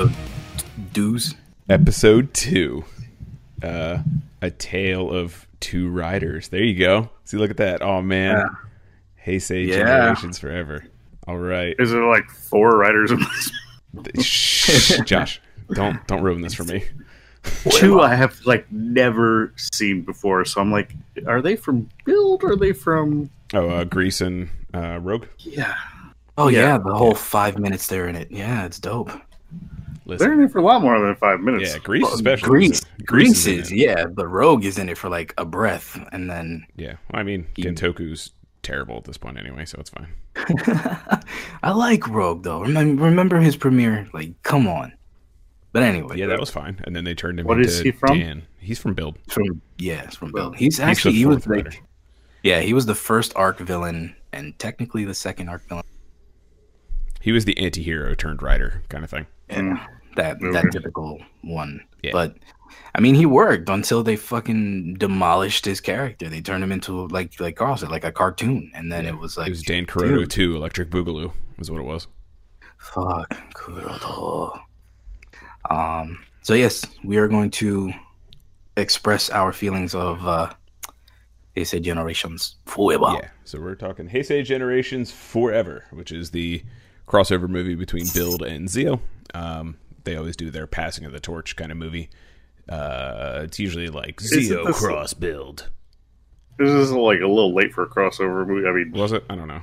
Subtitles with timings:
[0.00, 0.06] Yeah.
[0.06, 1.34] Episode dues.
[1.68, 2.84] Episode two.
[3.62, 3.98] Uh,
[4.42, 6.48] a tale of two riders.
[6.48, 7.10] There you go.
[7.24, 7.82] See, look at that.
[7.82, 8.36] Oh man.
[8.36, 8.44] Yeah.
[9.16, 9.76] Hey, say Yeah.
[9.84, 10.84] generations forever.
[11.26, 11.76] All right.
[11.78, 13.20] Is there like four riders in
[13.92, 14.24] this?
[14.24, 15.40] Shh, Josh,
[15.72, 16.84] don't don't ruin this for me.
[17.70, 20.94] Two I have like never seen before, so I'm like,
[21.26, 22.42] are they from Build?
[22.44, 23.30] Or are they from?
[23.54, 25.26] Oh, uh, Grease and uh, Rogue.
[25.38, 25.74] Yeah,
[26.38, 26.78] Oh yeah, Yeah.
[26.78, 28.30] the whole five minutes they're in it.
[28.30, 29.10] Yeah, it's dope.
[30.18, 31.72] They're in it for a lot more than five minutes.
[31.72, 32.48] yeah, Grease especially.
[32.48, 35.98] Grease, is- Grease in is yeah, but Rogue is in it for like a breath,
[36.12, 38.30] and then Yeah, I mean, Gentoku's
[38.62, 40.08] terrible at this point anyway, so it's fine.
[41.62, 42.60] I like Rogue though.
[42.62, 44.08] Remember, remember his premiere?
[44.12, 44.92] Like, come on.
[45.72, 46.80] But anyway, Yeah, that was fine.
[46.84, 48.18] And then they turned him What into is he from?
[48.18, 48.42] Dan.
[48.58, 49.18] He's from Build.
[49.28, 50.56] from yeah, it's from Build.
[50.56, 51.82] He's the actually he was fourth like,
[52.42, 55.84] yeah, he was the first arc villain and technically the second arc villain.
[57.20, 59.26] He was the anti-hero turned writer kind of thing.
[59.50, 61.84] Yeah, that that typical one.
[62.02, 62.12] Yeah.
[62.12, 62.36] But
[62.94, 66.28] I mean, he worked until they fucking demolished his character.
[66.28, 69.36] They turned him into like like Carl said, like a cartoon, and then it was
[69.36, 70.30] like it was Dan dude.
[70.30, 72.06] 2, Electric Boogaloo, was what it was.
[72.78, 74.60] Fuck Kuroda.
[75.68, 76.24] Um.
[76.42, 77.92] So yes, we are going to
[78.76, 80.52] express our feelings of uh,
[81.62, 83.12] say generations forever.
[83.14, 86.62] Yeah, so we're talking Heisei Generations Forever, which is the
[87.06, 89.00] crossover movie between Build and Zi-O.
[89.34, 92.10] Um, they always do their passing of the torch kind of movie.
[92.68, 95.68] Uh, it's usually like it Zi-O this- cross Build.
[96.58, 98.68] This is like a little late for a crossover movie.
[98.68, 99.24] I mean, Was it?
[99.30, 99.54] I don't know.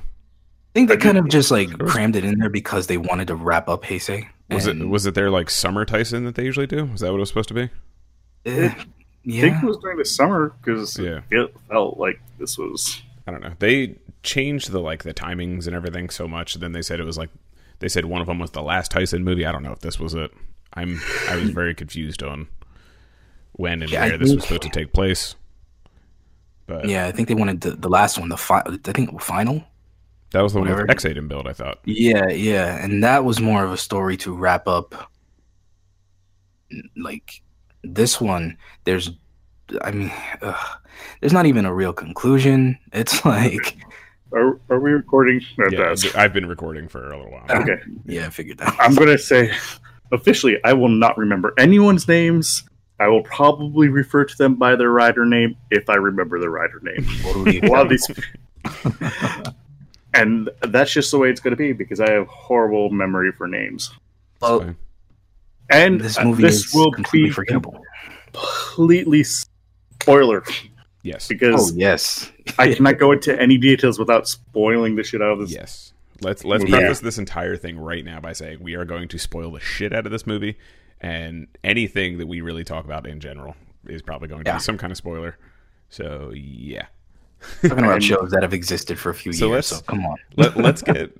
[0.74, 3.68] think they kind of just like crammed it in there because they wanted to wrap
[3.68, 4.26] up Heisei.
[4.50, 6.86] Was it was it their like summer Taisen that they usually do?
[6.86, 7.70] Was that what it was supposed to be?
[8.46, 8.74] eh, I
[9.40, 11.20] think it was during the summer because Yeah.
[11.30, 13.02] it felt like this was.
[13.26, 13.52] I don't know.
[13.58, 16.54] They changed the like the timings and everything so much.
[16.54, 17.30] Then they said it was like
[17.80, 19.46] they said one of them was the last Taisen movie.
[19.46, 20.30] I don't know if this was it.
[20.74, 22.48] I'm I was very confused on
[23.52, 25.34] when and Yeah, I where this think- was supposed to take place.
[26.66, 29.64] But Yeah, I think they wanted the, the last one, the fi- I think final.
[30.32, 30.82] that was the one whatever.
[30.82, 31.48] with Ex-Aid in build.
[31.48, 31.78] I thought.
[31.86, 35.10] Yeah, yeah, and that was more of a story to wrap up.
[36.96, 37.40] Like
[37.82, 39.10] this one, there's,
[39.80, 40.12] I mean,
[40.42, 40.78] ugh,
[41.20, 42.78] there's not even a real conclusion.
[42.92, 43.78] It's like,
[44.32, 45.40] Are, are we recording?
[45.56, 46.20] That Yeah.
[46.20, 47.46] I've been recording for a little while.
[47.62, 48.76] Okay, yeah, I figured that.
[48.78, 49.52] I'm gonna say
[50.12, 52.64] officially, I will not remember anyone's names.
[53.00, 56.80] I will probably refer to them by their rider name if I remember the rider
[56.82, 57.06] name.
[57.62, 58.06] A lot of these,
[60.14, 63.46] and that's just the way it's going to be because I have horrible memory for
[63.46, 63.90] names.
[64.40, 64.74] Well,
[65.70, 67.80] And this uh, movie this is will completely be forgettable.
[68.32, 70.44] completely spoiler
[71.02, 71.26] Yes.
[71.26, 75.38] Oh because yes, I cannot go into any details without spoiling the shit out of
[75.40, 75.52] this.
[75.52, 75.92] Yes.
[76.20, 76.78] Let's let's Yeah.
[76.78, 79.92] preface this entire thing right now by saying we are going to spoil the shit
[79.92, 80.56] out of this movie,
[81.00, 83.54] and anything that we really talk about in general
[83.86, 84.56] is probably going to Yeah.
[84.56, 85.36] be some kind of spoiler.
[85.90, 86.86] So yeah.
[87.62, 89.54] talking about And- shows that have existed for a few So years.
[89.54, 90.16] let's- So come on.
[90.36, 91.12] Let, let's get.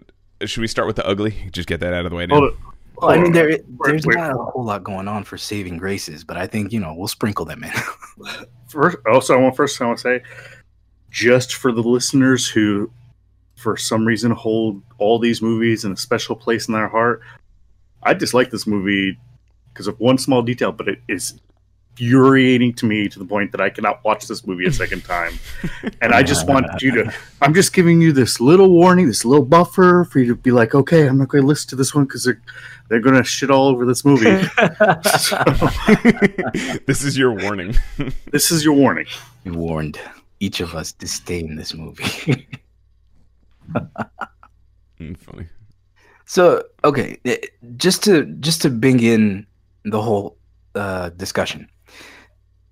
[0.45, 1.35] Should we start with the ugly?
[1.53, 2.37] Just get that out of the way now.
[2.37, 2.57] Hold.
[2.97, 3.33] Well, I mean, on.
[3.33, 4.17] there Wait, there's wait.
[4.17, 7.07] not a whole lot going on for saving graces, but I think you know we'll
[7.07, 7.71] sprinkle them in.
[8.69, 10.23] First, also, I want first I want to say,
[11.11, 12.91] just for the listeners who,
[13.57, 17.23] for some reason, hold all these movies in a special place in their heart,
[18.03, 19.19] I dislike this movie
[19.73, 21.41] because of one small detail, but it is
[22.01, 25.39] infuriating to me to the point that I cannot watch this movie a second time.
[26.01, 27.13] and I just want you to.
[27.43, 30.75] I'm just giving you this little warning, this little buffer for you to be like,
[30.75, 32.41] okay, I'm not going to listen to this one because they're
[32.89, 34.43] they're going to shit all over this movie.
[35.19, 35.43] So,
[36.87, 37.77] this is your warning.
[38.31, 39.07] this is your warning.
[39.45, 39.99] We warned
[40.41, 42.47] each of us disdain this movie.
[44.99, 45.47] Mm, Funny.
[46.27, 47.37] so okay, eh,
[47.77, 49.47] just to just to bring in
[49.85, 50.37] the whole
[50.75, 51.69] uh, discussion,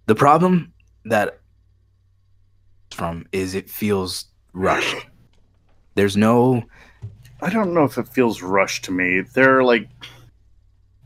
[0.07, 0.73] the problem
[1.05, 1.39] that
[2.91, 4.25] from is it feels
[4.55, 5.07] rushed.
[5.95, 6.65] There's no
[7.41, 9.21] I don't know if it feels rushed to me.
[9.21, 9.89] They're like,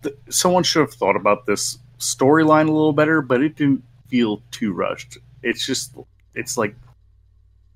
[0.03, 4.43] th- someone should have thought about this storyline a little better, but it didn't feel
[4.53, 5.19] too rushed.
[5.43, 5.95] It's just,
[6.35, 6.75] it's like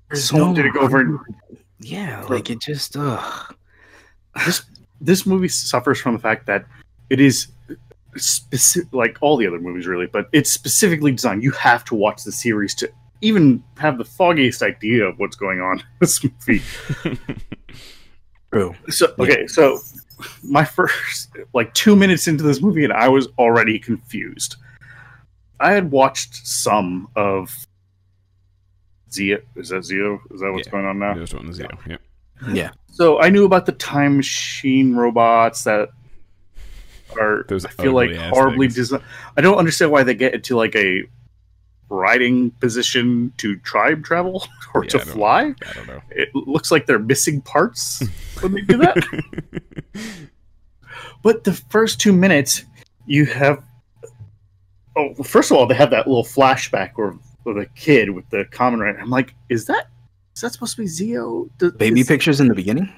[0.09, 0.99] there's someone no did it go over.
[1.01, 1.19] and-
[1.79, 3.55] yeah, like it just ugh.
[4.45, 4.63] This
[5.01, 6.65] this movie suffers from the fact that
[7.09, 7.47] it is
[8.15, 11.43] specific, like all the other movies, really, but it's specifically designed.
[11.43, 12.91] You have to watch the series to
[13.21, 16.61] even have the foggiest idea of what's going on in this movie.
[18.51, 18.75] True.
[18.89, 19.79] So okay, so
[20.43, 24.55] my first like two minutes into this movie, and I was already confused.
[25.59, 27.49] I had watched some of
[29.15, 29.37] Zi-O.
[29.55, 30.19] Is that Zi-O?
[30.33, 30.71] Is that what's Yeah.
[30.71, 31.13] going on now?
[31.13, 31.67] Newest one, Zi-O.
[31.87, 32.01] Yep.
[32.51, 32.71] Yeah.
[32.91, 35.89] So I knew about the time machine robots that
[37.19, 39.03] are Those I feel like horribly designed.
[39.37, 41.03] I don't understand why they get into like a
[41.89, 45.41] riding position to tribe travel or Yeah, to I fly.
[45.67, 46.01] I don't know.
[46.09, 48.03] It looks like they're missing parts
[48.41, 48.97] when they do that.
[51.23, 52.65] but the first two minutes,
[53.05, 53.63] you have.
[54.97, 57.13] Oh, first of all, they have that little flashback where
[57.45, 58.95] with a kid with the common right.
[58.99, 59.87] I'm like, is that
[60.35, 61.49] is that supposed to be Zi-O?
[61.57, 62.91] Does- Baby is- pictures in the beginning.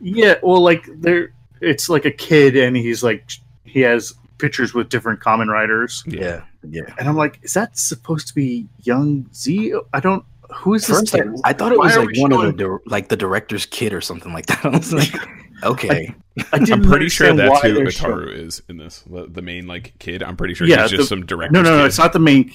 [0.00, 3.28] Yeah, well, like there, it's like a kid, and he's like
[3.64, 6.82] he has pictures with different Kamen Riders, Yeah, yeah.
[6.98, 9.86] and I'm like, is that supposed to be young Zi-O?
[9.92, 10.24] I don't.
[10.56, 11.28] Who is this First, I, kid?
[11.42, 14.00] I thought it Why was like we one of the like the director's kid or
[14.00, 14.64] something like that.
[14.64, 15.12] I was like,
[15.64, 16.14] okay,
[16.52, 17.92] I didn't I'm pretty sure that's why who they're Ataru
[18.26, 19.00] showing- is in this.
[19.10, 20.22] The, the main like kid.
[20.22, 21.52] I'm pretty sure Yeah, he's just the- some director.
[21.52, 21.84] No, no, no.
[21.86, 22.52] It's not the main.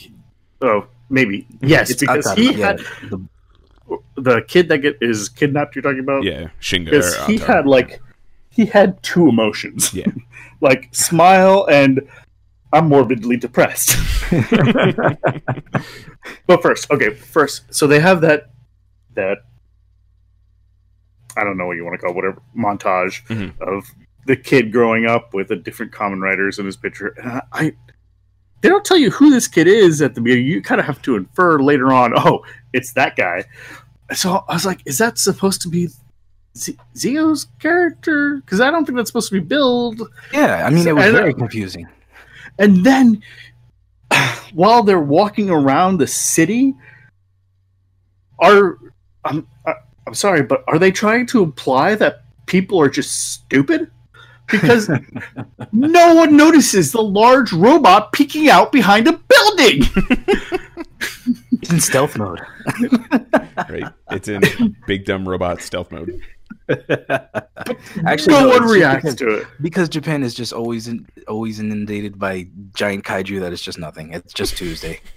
[0.61, 2.79] Oh, maybe yes, It's because he yeah, had
[3.09, 3.27] the-
[4.15, 5.75] the kid that get is kidnapped.
[5.75, 6.85] You're talking about, Yeah, Shingo.
[6.85, 8.00] because or he had like
[8.50, 9.94] he had two emotions.
[9.94, 10.06] Yeah.
[10.61, 12.01] like smile and
[12.71, 13.97] I'm morbidly depressed.
[16.47, 18.51] but first, okay, first, so they have that
[19.15, 19.39] that
[21.38, 23.59] I don't know what you want to call it, whatever montage Mhm.
[23.61, 23.85] of
[24.25, 27.07] the kid growing up with the different Kamen Riders in his picture.
[27.17, 27.71] And I, I
[28.61, 30.45] they don't tell you who this kid is at the beginning.
[30.47, 32.13] You kind of have to infer later on.
[32.15, 33.44] Oh, it's that guy.
[34.13, 35.88] So I was like, is that supposed to be
[36.57, 38.38] Z- Zi-O's character?
[38.38, 40.01] Because I don't think that's supposed to be Build.
[40.33, 40.65] yeah.
[40.65, 41.88] I mean, it was And- uh, very confusing.
[42.57, 43.21] And then
[44.53, 46.75] while they're walking around the city,
[48.39, 48.77] are
[49.25, 49.47] I'm
[50.07, 53.91] I'm sorry, but are they trying to imply that people are just stupid?
[54.51, 54.89] Because
[55.71, 59.83] no one notices the large robot peeking out behind a building.
[61.61, 62.39] It's in stealth mode.
[63.69, 63.83] right.
[64.11, 66.21] It's in big dumb robot stealth mode.
[68.05, 69.47] Actually, no no, one reacts because, to it.
[69.61, 74.13] because Japan is just always in, always inundated by giant kaiju that is just nothing.
[74.13, 74.99] It's just Tuesday.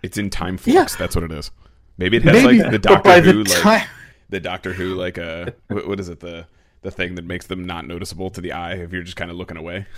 [0.00, 0.94] It's in time flux.
[0.94, 1.50] That's what it is.
[1.98, 3.88] Maybe it has Maybe, like the but by Doctor the Who, like time
[4.28, 6.20] the Doctor Who, like uh, what, what is it?
[6.20, 6.46] The
[6.82, 9.36] the thing that makes them not noticeable to the eye if you're just kind of
[9.36, 9.86] looking away.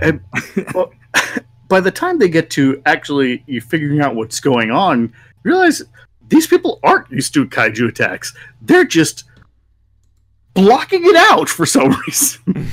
[0.00, 0.20] And
[0.74, 0.92] well,
[1.68, 5.12] by the time they get to actually you figuring out what's going on,
[5.44, 5.82] you realize
[6.28, 8.32] these people aren't used to kaiju attacks.
[8.62, 9.24] They're just
[10.54, 12.70] blocking it out for some reason.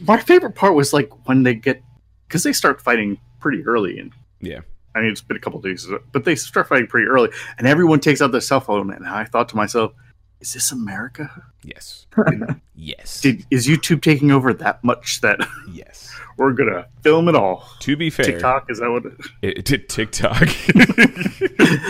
[0.00, 1.82] My favorite part was like when they get
[2.26, 4.60] because they start fighting pretty early, and Yeah.
[4.94, 8.00] I mean it's been a couple days, but they start fighting pretty early, and everyone
[8.00, 9.92] takes out their cell phone, and I thought to myself,
[10.40, 11.30] "Is this America?
[11.62, 12.06] Yes.
[12.74, 13.20] yes.
[13.20, 15.38] Did is YouTube taking over that much that
[15.72, 16.14] yes.
[16.36, 19.06] we're gonna film it all?" To be fair, TikTok is that what?
[19.06, 19.12] It,
[19.42, 20.48] It, it did TikTok.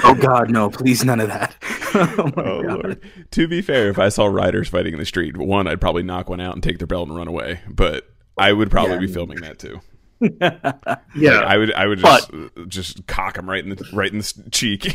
[0.04, 0.70] Oh God, no!
[0.70, 1.54] Please, none of that.
[1.94, 2.84] oh my oh God.
[2.84, 3.00] lord.
[3.32, 6.28] To be fair, if I saw riders fighting in the street, one, I'd probably knock
[6.28, 7.60] one out and take their belt and run away.
[7.68, 9.00] But I would probably Yeah.
[9.00, 9.80] be filming that too.
[10.20, 14.10] yeah, Like, I would, I would just uh, just cock them right in the right
[14.12, 14.92] in the cheek,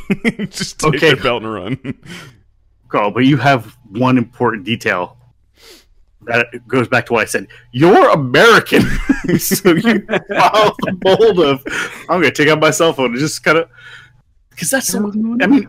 [0.49, 1.13] just take Okay.
[1.13, 1.79] their belt and run.
[2.93, 5.17] Carl, but you have one important detail
[6.21, 7.47] that goes back to what I said.
[7.71, 8.81] You're American,
[9.37, 10.05] so you
[10.37, 11.63] follow the mold of
[12.09, 13.69] I'm going to take out my cell phone and just kind of
[14.51, 15.67] because that's the, I mean.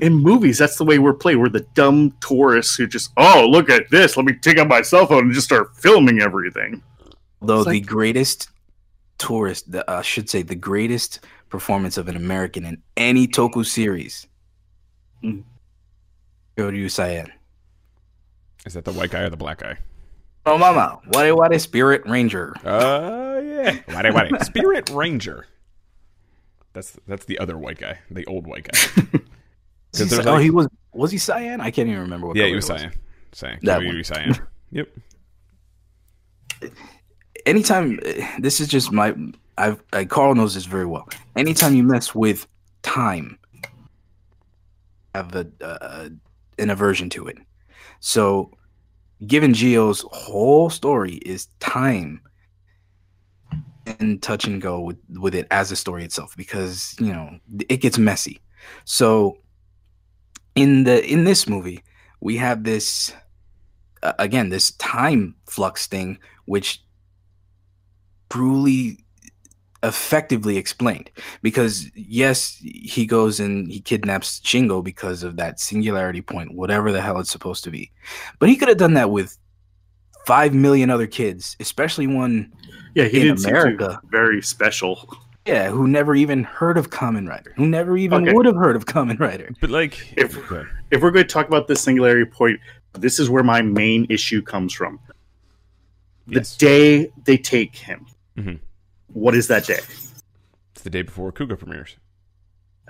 [0.00, 1.36] In movies, that's the way we're played.
[1.36, 4.16] We're the dumb tourists who just, oh, look at this.
[4.16, 6.82] Let me take out my cell phone and just start filming everything.
[7.42, 8.48] Though It's the greatest
[9.18, 14.26] tourist, the, I should say, the greatest performance of an American in any Toku series,
[15.22, 15.44] Mm.
[16.56, 17.32] Kyoryu Cyan.
[18.66, 19.78] Is that the white guy or the black guy?
[20.44, 22.54] Oh, mama, ware ware Spirit Ranger.
[22.64, 23.78] Uh, yeah.
[23.88, 24.42] Wade, wade.
[24.44, 25.46] Spirit Ranger.
[26.72, 29.18] That's that's the other white guy, the old white guy.
[29.94, 31.60] He, Cy- oh, he was was he Cyan?
[31.60, 32.36] I can't even remember what.
[32.36, 32.92] yeah, he was it cyan.
[33.32, 33.58] Cyan.
[33.62, 34.02] That one.
[34.04, 34.38] cyan.
[34.74, 34.88] Yep.
[37.44, 38.00] anytime
[38.38, 39.14] this is just my
[39.58, 41.06] I've I, Carl knows this very well.
[41.36, 42.46] Anytime you mess with
[42.80, 43.38] time,
[45.14, 46.08] have a uh,
[46.62, 47.36] an aversion to it.
[48.00, 48.50] So,
[49.26, 52.20] given Zi-O's whole story is time
[53.86, 57.38] and touch and go with with it as a story itself because you know
[57.68, 58.40] it gets messy.
[58.84, 59.38] So,
[60.54, 61.82] in the in this movie,
[62.20, 63.12] we have this
[64.02, 66.82] uh, again this time flux thing which
[68.28, 69.04] brutally
[69.82, 71.10] effectively explained
[71.42, 77.00] because yes he goes and he kidnaps shingo because of that singularity point whatever the
[77.00, 77.90] hell it's supposed to be
[78.38, 79.36] but he could have done that with
[80.24, 82.52] five million other kids especially one
[82.94, 83.98] Yeah, he In didn't seem America.
[84.02, 85.08] too very special.
[85.46, 88.32] yeah who never even heard of Kamen Rider who never even Okay.
[88.32, 90.36] would have heard of Kamen Rider But like, If-
[90.92, 92.60] if we're going to talk about this singularity point,
[92.92, 95.00] this is where my main issue comes from.
[96.28, 96.56] The Yes.
[96.56, 98.06] day they take him,
[98.38, 98.60] Mhm.
[99.12, 99.80] What is that day?
[100.74, 101.96] It's the day before Kuuga premieres.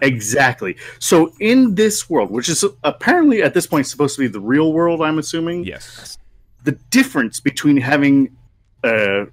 [0.01, 0.77] Exactly.
[0.99, 4.73] So in this world, which is apparently at this point supposed to be the real
[4.73, 6.19] world, I'm assuming, Yes.
[6.65, 8.37] the difference between having
[8.85, 9.27] a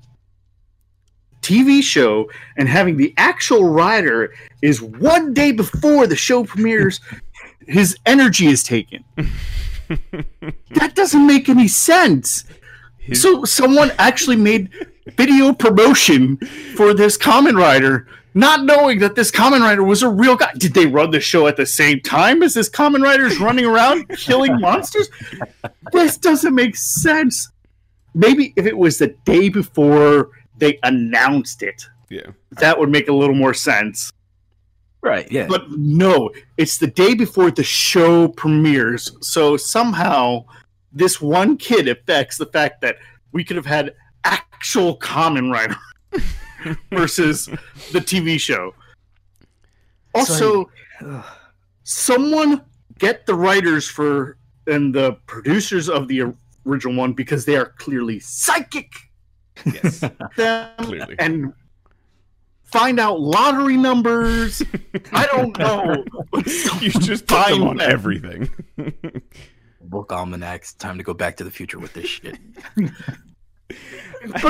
[1.41, 7.00] TV show and having the actual writer is one day before the show premieres,
[7.67, 9.03] his energy is taken.
[9.88, 12.43] that doesn't make any sense.
[13.00, 14.69] His- So someone actually made
[15.18, 16.38] video promotion
[16.75, 20.51] for this Kamen Rider, not knowing that this Kamen Rider was a real guy.
[20.58, 24.08] Did they run the show at the same time as this Kamen Rider's running around
[24.18, 25.10] killing monsters?
[25.92, 27.50] This doesn't make sense.
[28.13, 32.32] Maybe if it was the day before they announced it, yeah.
[32.51, 34.12] that would make a little more sense.
[35.01, 35.32] Right.
[35.32, 35.48] Yeah.
[35.48, 39.12] But no, it's the day before the show premieres.
[39.22, 40.46] So somehow
[40.92, 42.98] this one kid affects the fact that
[43.32, 45.76] we could have had actual Kamen Rider
[46.92, 47.46] versus
[47.92, 48.74] the TV show.
[50.16, 50.70] Also,
[51.06, 51.26] Ugh.
[51.84, 52.62] someone
[52.98, 56.34] get the writers for and the producers of the
[56.66, 58.92] original one because they are clearly psychic
[59.66, 60.00] Yes.
[60.38, 61.16] them Clearly.
[61.20, 61.54] and
[62.64, 64.62] find out lottery numbers.
[65.12, 66.06] I don't know.
[66.80, 67.92] you just put them on them.
[67.92, 68.50] everything.
[69.82, 70.74] Book almanacs.
[70.76, 72.38] Time to go back to the future with this shit.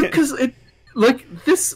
[0.02, 0.54] Because it
[0.96, 1.76] like this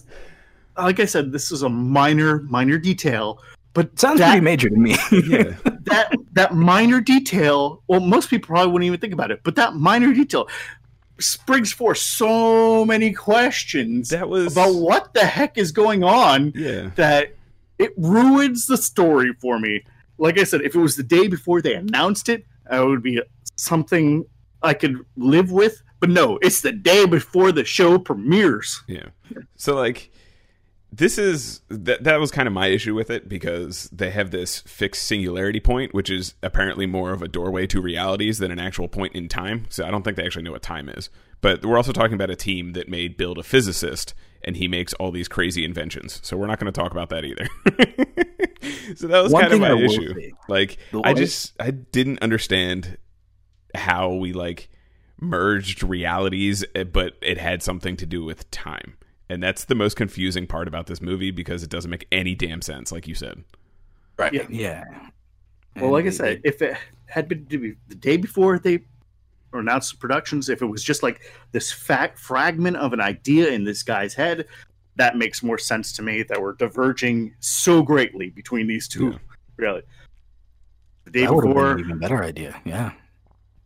[0.78, 3.40] like I said, this is a minor, minor detail,
[3.74, 4.92] but Sounds that, pretty major to me.
[5.12, 5.56] yeah.
[5.84, 9.76] that that minor detail, well, most people probably wouldn't even think about it, but that
[9.76, 10.48] minor detail
[11.20, 16.90] springs forth so many questions That was about what the heck is going on Yeah.
[16.96, 17.36] that
[17.78, 19.84] it ruins the story for me.
[20.18, 23.22] Like I said, if it was the day before they announced it, i would be
[23.56, 24.26] something
[24.64, 25.84] I could live with.
[26.04, 28.84] But no, it's the day before the show premieres.
[28.90, 29.06] Yeah.
[29.56, 30.12] So like
[30.92, 34.60] this is that that was kind of my issue with it because they have this
[34.60, 38.90] fixed singularity point which is apparently more of a doorway to realities than an actual
[38.90, 39.66] point in time.
[39.70, 41.10] So I don't think they actually know what time is.
[41.40, 44.94] But we're also talking about a team that made Build a physicist and he makes
[44.96, 46.20] all these crazy inventions.
[46.22, 47.48] So we're not going to talk about that either.
[48.98, 50.14] so that was One kind of my I issue.
[50.14, 52.98] say- Like I just I didn't understand
[53.74, 54.70] how we like
[55.24, 58.98] merged realities eh, but it had something to do with time
[59.30, 62.62] and that's the most confusing part about this movie because it doesn't make any damn
[62.62, 63.44] sense like you said
[64.18, 64.34] right.
[64.34, 64.46] Yeah.
[64.50, 64.84] Yeah.
[65.76, 66.78] Well, And like I they- said, if it
[67.08, 68.80] had been to be the day before they
[69.54, 73.64] announced the productions, if it was just like this fact fragment of an idea in
[73.64, 74.46] this guy's head,
[74.98, 79.18] that makes more sense to me that we're diverging so greatly between these two Yeah.
[79.58, 79.90] realities.
[81.06, 82.62] The day that would have been before an even better idea.
[82.66, 82.92] Yeah.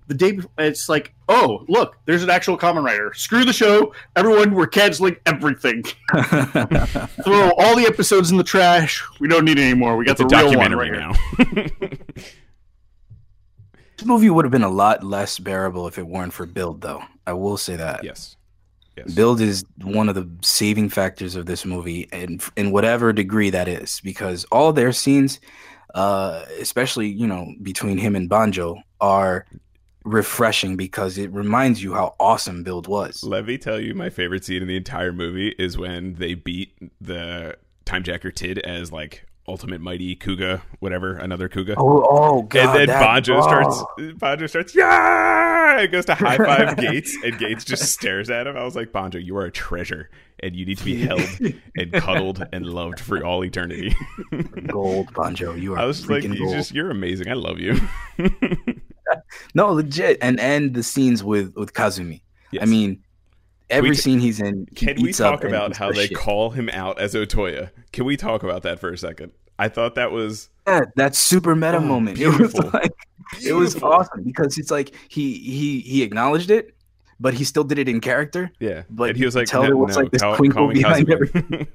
[0.07, 3.13] The day before, it's like, oh, look, there's an actual Kamen Rider.
[3.13, 3.93] Screw the show.
[4.15, 5.83] Everyone, we're canceling everything.
[6.13, 9.03] Throw all the episodes in the trash.
[9.19, 9.97] We don't need any more.
[9.97, 11.13] We got it's a the real one right now
[13.97, 17.03] this movie would have been a lot less bearable if it weren't for Build, though.
[17.25, 18.03] I will say that.
[18.03, 18.37] yes
[18.95, 23.49] yes Build is one of the saving factors of this movie, and in whatever degree
[23.49, 25.39] that is, because all their scenes,
[25.95, 29.45] uh, especially you know between him and Banjo, are
[30.07, 33.23] refreshing because it reminds you how awesome Build was.
[33.23, 36.77] let me tell you my favorite scene in the entire movie is when they beat
[37.01, 42.77] the time jacker tid as like ultimate mighty Kuuga whatever another Kuuga Oh, oh god!
[42.77, 43.41] and then Banjo oh.
[43.41, 43.83] starts.
[44.17, 44.75] Banjo starts.
[44.75, 48.57] Yeah, it goes to high five Gates, and Gates just stares at him.
[48.57, 50.09] I was like, Banjo, you are a treasure,
[50.41, 51.21] and you need to be held
[51.77, 53.95] and cuddled and loved for all eternity.
[54.67, 55.53] gold, Banjo.
[55.53, 57.29] You are I was like, you just, you're amazing.
[57.29, 57.79] I love you.
[59.53, 62.21] No, legit, and and the scenes with with Kazumi.
[62.51, 62.63] Yes.
[62.63, 63.03] I mean,
[63.69, 64.67] every We scene he's in.
[64.75, 66.17] he can we talk about how they shit.
[66.17, 67.69] call him out as Otoya?
[67.91, 69.31] Can we talk about that for a second?
[69.59, 72.19] I thought that was Yeah, that super meta Oh, moment.
[72.19, 72.69] It was beautiful.
[72.73, 72.91] like
[73.43, 76.75] it was awesome because it's like he he he acknowledged it,
[77.19, 78.51] but he still did it in character.
[78.59, 80.67] Yeah, But and he was like, tell no, there was, no, like, this call- twinkle
[80.69, 81.67] behind Kazumi.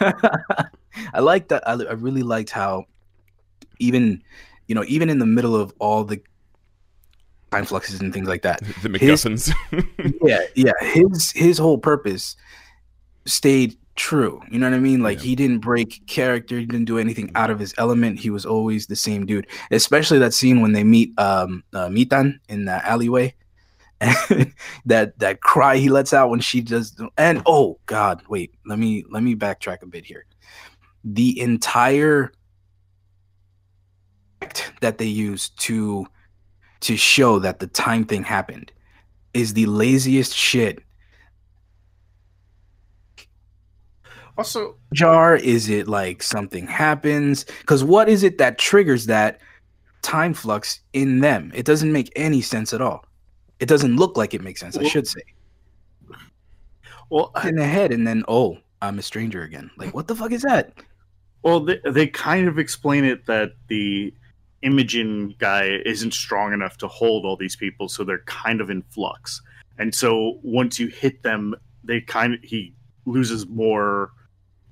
[1.14, 1.66] I like that.
[1.66, 2.84] I, I really liked how
[3.78, 4.22] even
[4.68, 6.20] you know even in the middle of all the
[7.56, 9.52] time fluxes and things like that, the His-
[10.22, 10.72] yeah, yeah.
[10.80, 12.36] His his whole purpose
[13.24, 14.40] stayed true.
[14.50, 15.02] You know what I mean?
[15.02, 15.24] Like Yeah.
[15.24, 16.58] he didn't break character.
[16.58, 18.18] He didn't do anything out of his element.
[18.20, 19.46] He was always the same dude.
[19.70, 23.34] Especially that scene when they meet um uh, Mitan in the alleyway.
[24.84, 29.02] that that cry he lets out when she does and oh god wait let me
[29.08, 30.26] let me backtrack a bit here
[31.02, 32.30] the entire
[34.42, 36.06] act that they use to
[36.80, 38.72] to show that the time thing happened
[39.34, 40.82] is the laziest shit.
[44.38, 47.44] Also, Jar is it like something happens?
[47.60, 49.40] Because what is it that triggers that
[50.02, 51.50] time flux in them?
[51.54, 53.06] It doesn't make any sense at all.
[53.60, 54.76] It doesn't look like it makes sense.
[54.76, 55.22] I should say
[57.10, 59.70] well, in the head, and then oh, I'm a stranger again.
[59.76, 60.72] Like what the fuck is that?
[61.42, 64.12] Well, they, they kind of explain it that the
[64.62, 68.82] Imagin guy isn't strong enough to hold all these people, so they're kind of in
[68.82, 69.42] flux.
[69.78, 74.10] And so once you hit them, they kind of he loses more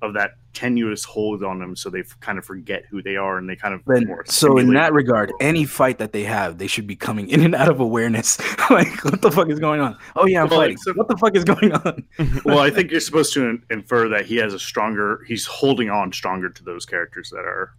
[0.01, 3.37] of that tenuous hold on them, so they f- kind of forget who they are,
[3.37, 6.57] and they kind of Then, more so in that regard, any fight that they have,
[6.57, 8.37] they should be coming in and out of awareness.
[8.69, 9.97] like, what the fuck is going on?
[10.15, 10.73] Oh yeah, I'm Well, fighting.
[10.73, 12.03] except- What the fuck is going on?
[12.45, 15.23] well, I think you're supposed to in- infer that he has a stronger.
[15.27, 17.73] He's holding on stronger to those characters that are.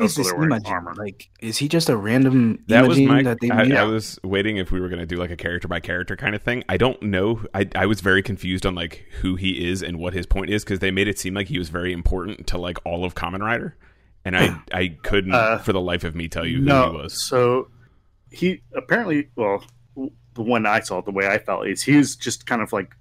[0.00, 0.66] Who's Also, this they're Imagin?
[0.70, 0.94] armor.
[0.96, 3.22] Like, is he just a random That was my.
[3.22, 3.76] that they I, made?
[3.76, 6.34] I was waiting if we were going to do like a character by character kind
[6.34, 6.64] of thing.
[6.68, 7.44] I don't know.
[7.54, 10.64] I I was very confused on like who he is and what his point is
[10.64, 13.40] because they made it seem like he was very important to like all of Kamen
[13.40, 13.76] Rider,
[14.24, 16.96] and I I couldn't Uh, for the life of me tell you who no, he
[16.96, 17.22] was.
[17.28, 17.68] So
[18.30, 19.64] he apparently, well,
[20.34, 22.94] the one I saw, the way I felt is he was just kind of like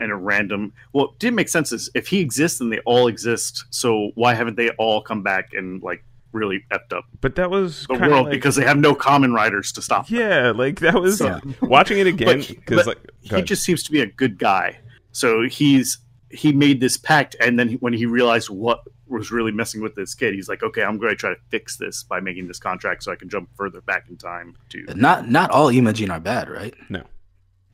[0.00, 0.72] in a random.
[0.92, 4.34] Well, it didn't make sense is if he exists then they all exist, so why
[4.34, 8.26] haven't they all come back and like really effed up But that was the world
[8.26, 10.08] like- because they have no Kamen Riders to stop.
[10.08, 10.18] them.
[10.18, 13.46] yeah, like that was So- watching it again because like he ahead.
[13.46, 14.78] just seems to be a good guy.
[15.12, 15.98] So he's
[16.30, 19.94] he made this pact, and then he, when he realized what was really messing with
[19.94, 22.58] this kid, he's like, okay, I'm going to try to fix this by making this
[22.58, 26.18] contract so I can jump further back in time to Not not all Imagin are
[26.18, 26.74] bad, right?
[26.88, 27.04] No,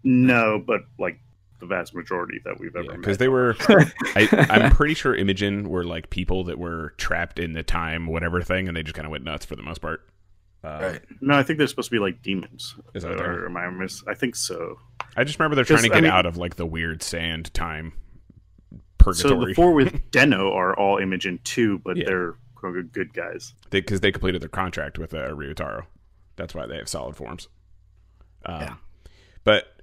[0.04, 1.18] no, but like
[1.61, 2.96] the vast majority that we've ever met.
[2.96, 3.55] because they were
[4.16, 8.42] I, i'm pretty sure Imagin were like people that were trapped in the time whatever
[8.42, 10.07] thing and they just kind of went nuts for the most part
[10.62, 11.01] uh, right.
[11.23, 12.75] no, I think they're supposed to be like demons.
[12.92, 14.79] Is that what they or am I mis- I think so.
[15.16, 17.55] i just remember they're trying to get I mean- out of like the weird sand
[17.55, 17.94] time
[18.70, 22.05] So the purgatory four with Den-O are all Imagin too, but Yeah.
[22.07, 22.35] they're
[22.92, 23.55] good guys.
[23.70, 25.87] because they, completed their contract with uh, ryutaro
[26.37, 27.49] that's why they have solid forms
[28.44, 28.75] um, Yeah.
[29.44, 29.79] but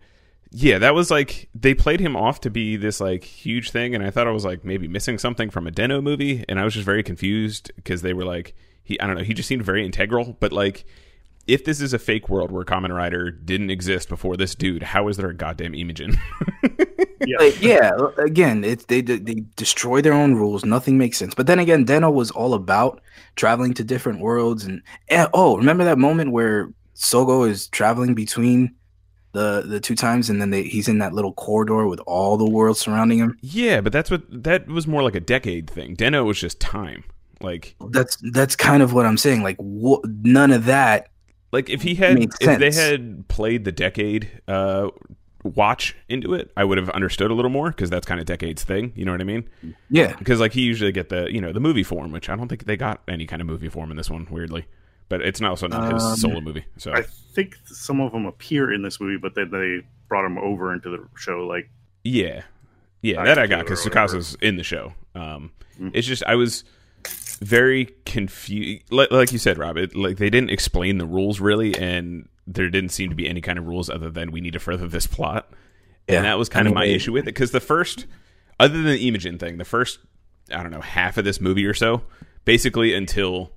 [0.51, 4.05] yeah that was like they played him off to be this like huge thing and
[4.05, 6.73] i thought i was like maybe missing something from a Den-O movie and i was
[6.73, 9.85] just very confused because they were like he i don't know he just seemed very
[9.85, 10.85] integral but like
[11.47, 15.07] if this is a fake world where Kamen Rider didn't exist before this dude, how
[15.07, 16.17] is there a goddamn Imagin?
[17.25, 17.37] Yeah.
[17.39, 20.63] Like, yeah, again, it's they they destroy their own rules.
[20.63, 21.33] Nothing makes sense.
[21.33, 23.01] But then again, Den-O was all about
[23.35, 28.75] traveling to different worlds and, and oh, remember that moment where Sogo is traveling between
[29.37, 32.49] the the two times, and then they, he's in that little corridor with all the
[32.49, 33.37] worlds surrounding him.
[33.41, 35.93] yeah, but that's what that was more like a decade thing.
[35.95, 37.03] Den-O was just time.
[37.39, 39.43] Like That's that's kind of what I'm saying.
[39.43, 41.09] Like, wh- none of that.
[41.51, 44.89] like if he had if they had played the decade uh
[45.43, 48.63] watch into it, I would have understood a little more because that's kind of decade's
[48.63, 48.91] thing.
[48.95, 49.47] You know what I mean?
[49.89, 52.47] Yeah, Because like he usually get the you know the movie form, which I don't
[52.47, 54.27] think they got any kind of movie form in this one.
[54.29, 54.65] Weirdly,
[55.09, 56.65] but it's also not his Um, solo movie.
[56.77, 60.37] So I think some of them appear in this movie, but then they brought them
[60.37, 61.45] over into the show.
[61.45, 61.69] Like,
[62.03, 62.43] Yeah,
[63.01, 64.07] yeah, that I got because whatever.
[64.17, 64.93] Tsukasa's in the show.
[65.15, 65.91] Um, Mm.
[65.93, 66.63] It's just I was
[67.39, 68.91] very confused.
[68.91, 72.67] Like, like you said, Rob, it, like they didn't explain the rules really, and there
[72.69, 75.05] didn't seem to be any kind of rules other than we need to further this
[75.05, 75.51] plot.
[76.09, 76.15] Yeah.
[76.17, 78.07] And that was kind I of my they- issue with it because the first,
[78.59, 79.99] other than the Imagin thing, the first
[80.51, 82.01] I don't know half of this movie or so,
[82.45, 83.51] basically until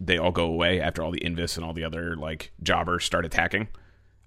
[0.00, 3.24] they all go away after all the Invis and all the other like jobbers start
[3.24, 3.68] attacking.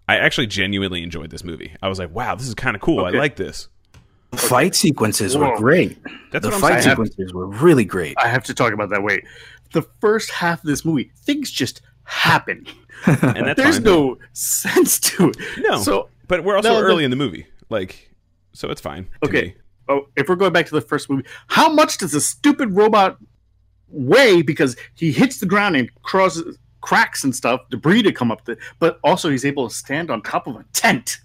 [0.07, 1.75] I actually genuinely enjoyed this movie.
[1.83, 3.01] I was like, wow, this is kind of cool.
[3.05, 3.15] Okay.
[3.15, 3.67] I like this.
[4.31, 5.97] the fight sequences were great.
[6.31, 6.93] That's the what I'm fight saying.
[6.95, 8.15] sequences were really great.
[8.17, 9.03] I have to talk about that.
[9.03, 9.23] Wait,
[9.73, 12.65] the first half of this movie, things just happen.
[13.05, 13.83] And that's There's fine.
[13.85, 15.37] no sense to it.
[15.59, 15.81] No.
[15.81, 18.13] So, But we're also No, the- early in the movie, like,
[18.51, 19.07] so it's fine.
[19.23, 19.55] Okay.
[19.87, 23.17] oh, if we're going back to the first movie, how much does a stupid robot
[23.91, 24.41] weigh?
[24.41, 28.45] Because he hits the ground and crosses cracks and stuff, debris to come up.
[28.45, 31.17] The, but also he's able to stand on top of a tent.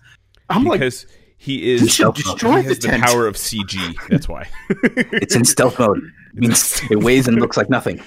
[0.51, 3.05] I'm like, because he he is should he destroy he the has the tent.
[3.05, 3.95] power of CG.
[4.09, 4.49] That's why.
[4.69, 5.99] it's in stealth mode.
[6.35, 8.01] It means it weighs and looks like nothing.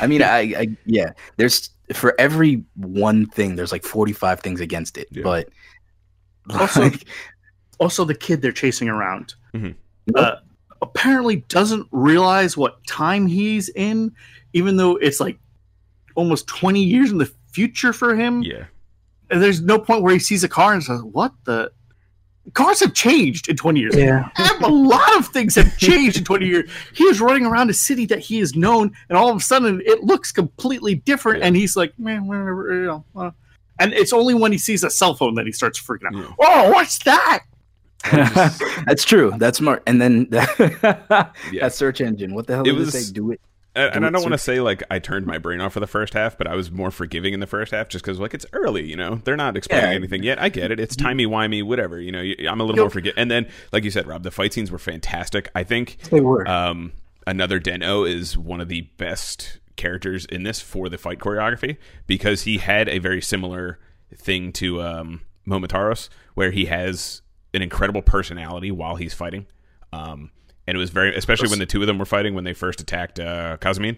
[0.00, 1.12] I mean, I, I yeah.
[1.36, 5.08] There's for every one thing, there's like 45 things against it.
[5.10, 5.22] Yeah.
[5.24, 5.48] But
[6.50, 7.04] Also- like,
[7.80, 9.74] also, the kid they're chasing around Mhm.
[10.14, 10.36] uh,
[10.82, 14.12] apparently doesn't realize what time he's in,
[14.52, 15.38] even though it's like
[16.14, 18.42] almost 20 years in the future for him.
[18.42, 18.64] yeah,
[19.30, 21.72] And there's no point where he sees a car and says, "What the."
[22.54, 23.94] cars have changed in 20 years.
[23.94, 24.28] Yeah.
[24.62, 26.70] a lot of things have changed in 20 years.
[26.94, 29.80] He was running around a city that he has known, and all of a sudden
[29.84, 31.40] it looks completely different.
[31.40, 31.46] Yeah.
[31.46, 33.04] And he's like, man, whatever, you know.
[33.14, 33.30] uh."
[33.78, 36.14] and it's only when he sees a cell phone that he starts freaking out.
[36.14, 36.32] Yeah.
[36.40, 37.44] Oh, what's that?
[38.86, 39.32] That's true.
[39.38, 39.82] That's smart.
[39.86, 41.60] And then that, Yeah.
[41.62, 42.34] that search engine.
[42.34, 43.12] What the hell It did it was- say?
[43.12, 43.40] Do it.
[43.72, 45.86] And, and I don't want to say like I turned my brain off for the
[45.86, 48.44] first half, but I was more forgiving in the first half just because like it's
[48.52, 49.20] early, you know.
[49.22, 49.94] They're not explaining Yeah.
[49.94, 50.40] anything yet.
[50.42, 50.80] I get it.
[50.80, 52.00] It's timey wimey, whatever.
[52.00, 52.18] You know,
[52.50, 53.14] I'm a little Yo- more forget.
[53.16, 55.52] And then, like you said, Rob, the fight scenes were fantastic.
[55.54, 56.46] I think They were.
[56.48, 56.92] um,
[57.28, 61.76] another Den-O is one of the best characters in this for the fight choreography
[62.08, 63.78] because he had a very similar
[64.16, 67.22] thing to um, Momotaros, where he has
[67.54, 69.46] an incredible personality while he's fighting.
[69.92, 70.30] Um,
[70.66, 72.80] and it was very, especially when the two of them were fighting when they first
[72.80, 73.96] attacked uh, Kazumine.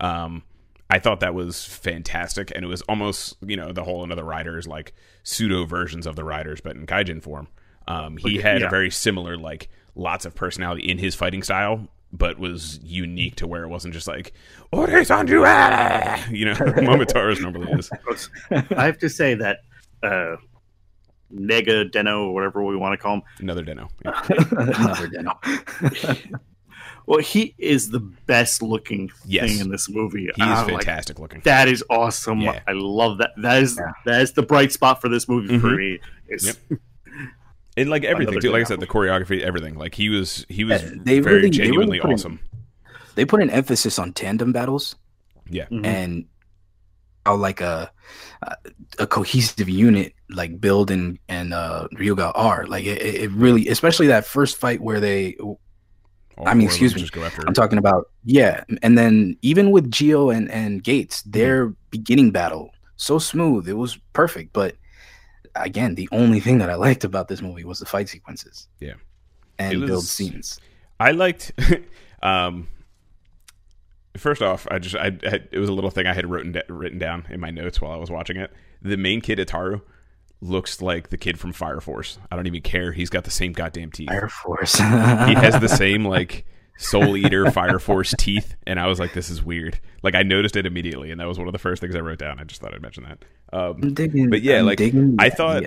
[0.00, 0.42] Um,
[0.90, 4.66] I thought that was fantastic, and it was almost you know the whole another riders
[4.66, 7.48] like pseudo versions of the riders, but in Kaijin form.
[7.86, 12.38] Um, he had a very similar like lots of personality in his fighting style, but
[12.38, 14.32] was unique to where it wasn't just like
[14.72, 17.90] "Ore Sanju," ah!" you know, Momotaro's normally is.
[18.50, 19.60] I have to say that
[20.02, 20.36] uh,
[21.34, 23.88] Nega Den-O, or whatever we want to call him, Another Den-O.
[24.04, 24.22] Yeah.
[24.50, 26.14] Another Den-O.
[27.06, 29.50] well, he is the best looking Yes.
[29.50, 30.22] thing in this movie.
[30.22, 31.40] He is I'm like, fantastic looking.
[31.44, 32.40] that is awesome.
[32.40, 32.60] Yeah.
[32.66, 33.30] I love that.
[33.38, 33.92] That is Yeah.
[34.06, 35.76] that is the bright spot for this movie for Mhm.
[35.76, 36.00] me.
[36.28, 36.58] Is
[37.76, 39.74] And like everything too, like I said, the choreography, everything.
[39.74, 42.40] Like he was, he was Yeah, they very really- they genuinely really put in- awesome.
[43.14, 44.96] they put an emphasis on tandem battles
[45.50, 45.86] Yeah, Mhm.
[45.86, 46.28] and how
[47.36, 47.90] like a
[48.98, 54.06] a cohesive unit like build and and uh Ryuga are like it, it really especially
[54.08, 55.58] that first fight where they All
[56.46, 57.00] I mean, excuse me.
[57.00, 57.42] Just go after.
[57.46, 62.70] I'm talking about yeah and then even with Zi-O and and Gates their beginning battle
[62.96, 64.76] so smooth it was perfect but
[65.56, 68.94] again the only thing that I liked about this movie was the fight sequences Yeah.
[69.58, 70.60] and It build scenes
[71.00, 71.52] I liked.
[72.22, 72.66] um,
[74.18, 76.98] first off, I just I, I it was a little thing I had written written
[76.98, 78.52] down in my notes while I was watching it.
[78.82, 79.80] The main kid Itaru
[80.40, 82.18] looks like the kid from Fire Force.
[82.30, 82.92] I don't even care.
[82.92, 84.10] He's got the same goddamn teeth.
[84.10, 86.46] Air Force he has the same like
[86.78, 89.80] Soul Eater Fire Force teeth, and I was like, this is weird.
[90.02, 92.18] Like I noticed it immediately, and that was one of the first things I wrote
[92.20, 92.38] down.
[92.38, 93.24] I just thought I'd mention that.
[93.52, 94.80] Um, digging, But yeah, like,
[95.18, 95.64] I thought-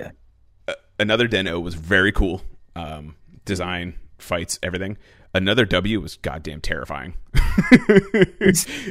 [0.98, 2.42] another Den-O was very cool.
[2.76, 4.96] Um, design, fights, everything.
[5.34, 7.14] Another W was goddamn terrifying.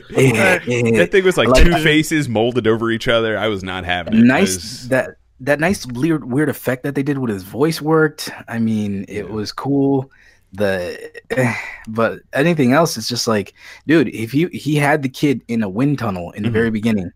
[0.10, 3.38] That thing was like, Like- two faces molded over each other.
[3.38, 4.24] I was not having it.
[4.24, 5.12] Nice was- that
[5.44, 8.30] that nice weird weird effect that they did with his voice worked.
[8.48, 9.32] I mean, it Yeah.
[9.32, 10.12] was cool.
[10.54, 11.00] The
[11.32, 11.54] eh,
[11.88, 13.54] but anything else, it's just like,
[13.88, 16.54] dude, if you he had the kid in a wind tunnel in the Mhm.
[16.54, 17.12] very beginning.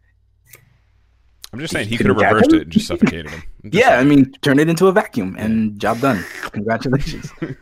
[1.55, 2.59] I'm just saying he could have reversed him?
[2.59, 3.43] it and just suffocated him.
[3.63, 6.23] Just Yeah, I mean, turn it into a vacuum and job done.
[6.51, 7.31] Congratulations.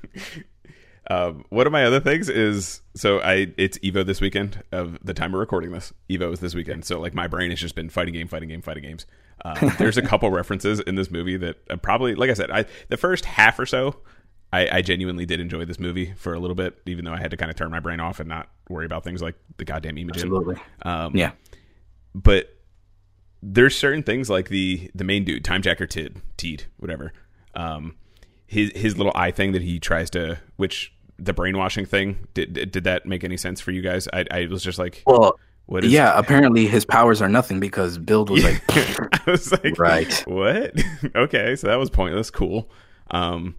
[1.10, 5.14] Um, one of my other things is so I it's Evo this weekend of the
[5.14, 5.92] time we're recording this.
[6.10, 8.62] Evo is this weekend, so like my brain has just been fighting game, fighting game,
[8.62, 9.06] fighting games.
[9.44, 12.66] Um, there's a couple references in this movie that uh, probably, like I said, I
[12.88, 13.98] the first half or so,
[14.54, 17.32] I, I genuinely did enjoy this movie for a little bit, even though I had
[17.32, 19.98] to kind of turn my brain off and not worry about things like the goddamn
[19.98, 20.16] Imagin.
[20.16, 20.56] Absolutely.
[20.84, 21.32] Um, Yeah.
[22.16, 22.48] but
[23.46, 27.12] there's certain things like the the main dude, Time Jacker Tid, Teed, whatever.
[27.56, 27.96] Um,
[28.48, 32.72] his his little eye thing that he tries to, which the brainwashing thing, did did
[32.72, 34.08] did that make any sense for you guys?
[34.14, 35.92] I I was just like, Well, what is?
[35.92, 38.62] yeah, apparently his powers are nothing because Build was like,
[39.28, 40.24] I was like, Right.
[40.26, 40.74] what?
[41.16, 42.30] okay, so that was pointless.
[42.32, 42.70] Cool.
[43.12, 43.56] Um,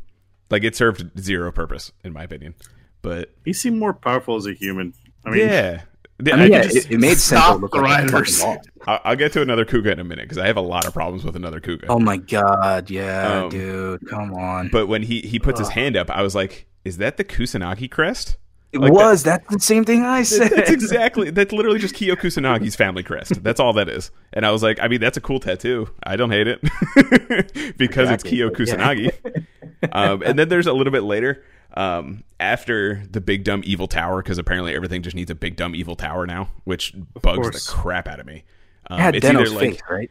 [0.51, 2.55] like it served zero purpose in my opinion.
[3.03, 4.95] But he seemed more powerful as a human.
[5.27, 5.83] I mean, yeah.
[6.21, 7.23] I mean, yeah, it, it made sense.
[7.25, 8.41] stop look the like a riders.
[8.41, 8.63] fucking.
[8.87, 10.95] I'll, I'll get to another Kuuga in a minute because I have a lot of
[10.95, 11.87] problems with another Kuuga.
[11.89, 14.69] Oh my god, yeah, Um, dude, come on.
[14.71, 17.91] But when he he puts his hand up, I was like, "Is that the Kusanagi
[17.91, 18.37] crest?"
[18.75, 20.51] it like was that's the same thing I said.
[20.51, 23.43] That's exactly that's literally just Kyo Kusanagi's family crest.
[23.43, 24.11] That's all that is.
[24.33, 25.89] And I was like, I mean, that's a cool tattoo.
[26.03, 26.61] I don't hate it
[27.77, 28.75] because it's Exactly, Kyo but yeah.
[28.75, 29.47] Kusanagi.
[29.93, 31.45] um, and then there's a little bit later
[31.77, 35.75] um, after the big dumb evil tower because apparently everything just needs a big dumb
[35.75, 38.45] evil tower now, which bugs the crap out of me.
[38.91, 40.11] Um, It had it's Den-O's either face, like right?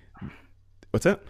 [0.92, 1.22] what's that?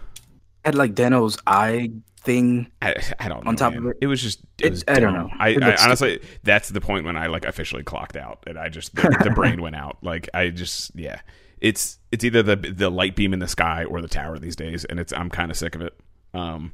[0.65, 1.91] Had like Den-O's eye
[2.21, 2.71] thing.
[2.81, 3.49] I, I don't know.
[3.49, 3.83] On top man.
[3.83, 3.97] of it?
[4.01, 4.39] it was just.
[4.59, 5.29] It, It- was I don't know.
[5.39, 8.95] I, I honestly, that's the point when I like officially clocked out, and I just
[8.95, 9.97] the, the brain went out.
[10.01, 11.19] Like I just, yeah,
[11.59, 14.85] it's it's either the the light beam in the sky or the tower these days,
[14.85, 15.93] and it's I'm kind of sick of it.
[16.33, 16.71] Um,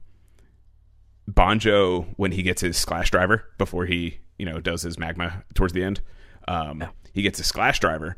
[1.29, 5.73] Bonjo when he gets his splash driver before he you know does his magma towards
[5.73, 6.01] the end,
[6.47, 8.15] um, he gets his splash driver,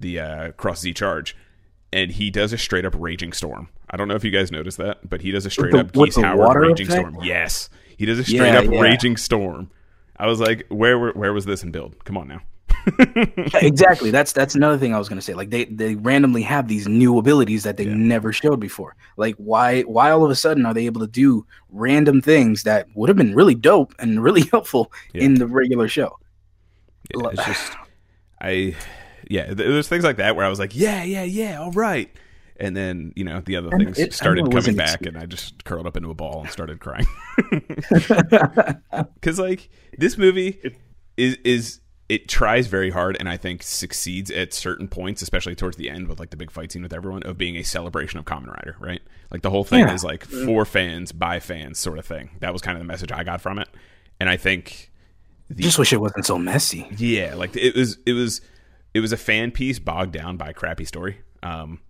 [0.00, 1.36] the uh, cross Z charge.
[1.90, 3.70] And he does a straight up raging storm.
[3.90, 5.92] I don't know if you guys noticed that, but he does a straight the- up
[5.92, 7.08] geese Howard raging effect?
[7.08, 7.24] storm.
[7.24, 8.80] Yes, He does a straight Yeah, up yeah.
[8.80, 9.70] raging storm.
[10.18, 12.04] I was like, where where was this in build?
[12.04, 12.40] Come on now.
[12.98, 14.10] Yeah, exactly.
[14.10, 15.34] That's that's another thing I was gonna say.
[15.34, 17.94] Like they they randomly have these new abilities that they Yeah.
[17.94, 18.96] never showed before.
[19.16, 22.86] Like why why all of a sudden are they able to do random things that
[22.94, 25.22] would have been really dope and really helpful Yeah.
[25.24, 26.18] in the regular show?
[27.14, 27.72] Yeah, it's just
[28.40, 28.74] I
[29.30, 32.10] yeah, there's things like that where I was like, yeah, yeah, yeah, all right.
[32.60, 35.26] And then, you know, the other And things it- started coming back ex- and I
[35.26, 37.06] just curled up into a ball and started crying.
[39.22, 40.76] Cuz like this movie It-
[41.16, 45.76] is is it tries very hard and I think succeeds at certain points, especially towards
[45.76, 48.24] the end with like the big fight scene with everyone of being a celebration of
[48.24, 49.02] Kamen Rider, right?
[49.30, 49.92] Like the whole thing Yeah.
[49.94, 52.30] is like for fans by fans sort of thing.
[52.40, 53.68] That was kind of the message I got from it.
[54.18, 54.90] And I think
[55.54, 56.86] Just wish it wasn't so messy.
[56.96, 58.40] yeah, like it was it was
[58.94, 61.20] it was a fan piece bogged down by a crappy story.
[61.42, 61.80] Um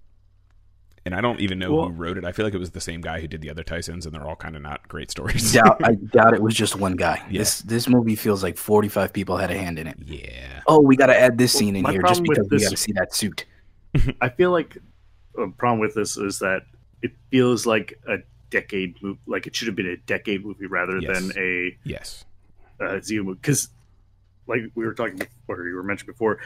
[1.09, 2.25] and I don't even know Well- who wrote it.
[2.27, 4.27] I feel like it was the same guy who did the other Taisens, and they're
[4.27, 5.53] all kind of not great stories.
[5.55, 7.25] Doubt I doubt it was just one guy.
[7.31, 7.39] Yeah.
[7.39, 9.97] This this movie feels like forty five people had a hand in it.
[10.05, 12.77] yeah, Oh, we gotta add this scene in here just problem with because we gotta
[12.77, 13.47] see that suit.
[14.21, 14.77] I feel like
[15.39, 16.63] a problem with this is that
[17.01, 18.19] it feels like a
[18.51, 19.19] decade movie.
[19.27, 21.19] Like it should have been a decade movie rather Yes.
[21.21, 22.25] than a yes,
[22.81, 23.39] uh, Zi-O movie.
[23.41, 23.69] Because,
[24.47, 26.39] like we were talking before, you were mentioned before,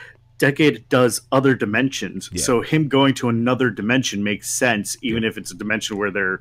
[0.46, 2.28] decade does other dimensions.
[2.32, 2.42] Yeah.
[2.42, 6.40] So him going to another dimension makes sense, even if it's a dimension where they're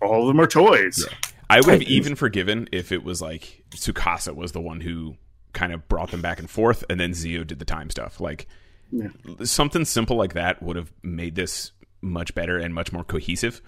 [0.00, 1.04] all of them are toys.
[1.06, 1.16] Yeah.
[1.50, 5.16] I would have even forgiven if it was like Tsukasa was the one who
[5.52, 8.20] kind of brought them back and forth, and then Zi-O did the time stuff.
[8.20, 8.46] Like
[8.90, 9.08] Yeah.
[9.44, 13.60] something simple like that would have made this much better and much more cohesive.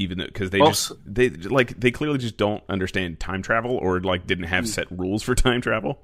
[0.00, 4.00] Even because they Also- just they like they clearly just don't understand time travel or
[4.00, 4.70] like didn't have Hmm.
[4.70, 6.02] set rules for time travel.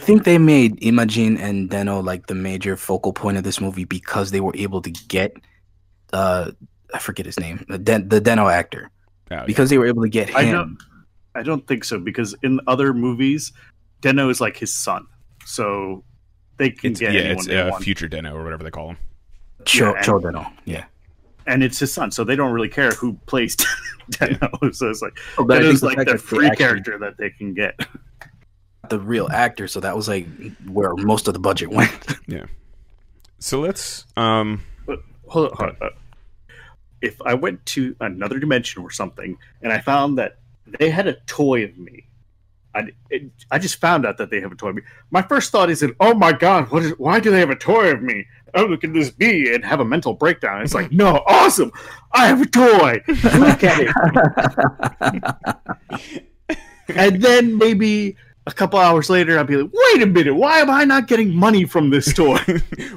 [0.00, 3.84] I think they made Imagin and Den-O like the major focal point of this movie
[3.84, 5.32] because they were able to get
[6.12, 6.50] uh
[6.94, 8.90] I forget his name, the, Den- the Den-O actor.
[9.30, 9.44] Oh, yeah.
[9.44, 10.54] Because they were able to get I him.
[10.54, 10.78] don't.
[11.34, 13.52] I don't think so because in other movies,
[14.00, 15.06] Den-O is like his son,
[15.44, 16.02] so
[16.56, 18.70] they can it's, get yeah, anyone it's they uh, want, future Den-O or whatever they
[18.70, 18.96] call him.
[19.66, 20.46] Cho, yeah, and- Cho Den-O.
[20.64, 20.84] Yeah.
[21.46, 23.54] and it's his son, so they don't really care who plays
[24.10, 24.70] Den-O.
[24.72, 26.98] So it's like Oh, but I think Den-O's the like fact the free actually- character
[26.98, 27.78] that they can get.
[28.90, 30.26] The real actor, so that was like
[30.66, 31.92] where most of the budget went.
[32.26, 32.46] Yeah.
[33.38, 35.90] So let's um But hold on, hold on.
[37.00, 40.38] If I went to another dimension or something, and I found that
[40.78, 42.08] they had a toy of me,
[42.74, 44.82] I, it, I just found out that they have a toy of me.
[45.10, 46.92] My first thought isn't, "Oh my god, what is?
[46.98, 48.26] Why do they have a toy of me?
[48.54, 50.62] Oh, look at this be," and have a mental breakdown.
[50.62, 51.72] It's like, no, awesome!
[52.12, 53.02] I have a toy.
[53.08, 53.80] Look at
[55.90, 56.18] it.
[56.88, 58.16] and then maybe
[58.50, 61.34] a couple hours later, I'd be like, "Wait a minute, why am I not getting
[61.34, 62.38] money from this toy?"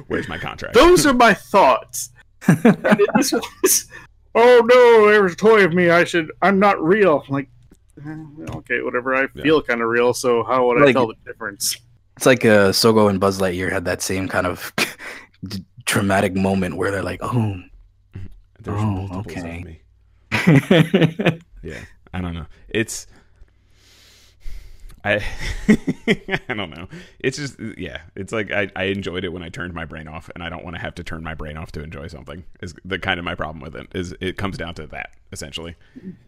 [0.08, 0.74] where's my contract?
[0.74, 2.10] Those are my thoughts.
[2.48, 3.86] and then this was,
[4.34, 5.90] oh no, there's a toy of me.
[5.90, 6.32] I should.
[6.42, 7.22] I'm not real.
[7.28, 7.48] I'm like,
[8.04, 9.14] eh, okay, whatever.
[9.14, 9.42] I Yeah.
[9.42, 10.12] feel kind of real.
[10.14, 11.76] So how would I Like- tell the difference?
[12.16, 14.72] It's like uh, Sogo and Buzz Lightyear had that same kind of
[15.86, 17.56] traumatic moment where they're like, "Oh,
[18.60, 19.58] There's Oh, multiples okay.
[19.58, 21.40] of me.
[21.62, 21.80] Yeah,
[22.12, 22.46] I don't know.
[22.68, 23.06] It's
[25.04, 25.14] I
[26.48, 26.88] I don't know.
[27.18, 28.02] It's just yeah.
[28.14, 30.62] It's like I, I enjoyed it when I turned my brain off, and I don't
[30.64, 32.44] want to have to turn my brain off to enjoy something.
[32.60, 33.88] Is the kind of my problem with it.
[33.94, 35.74] Is it comes down to that essentially,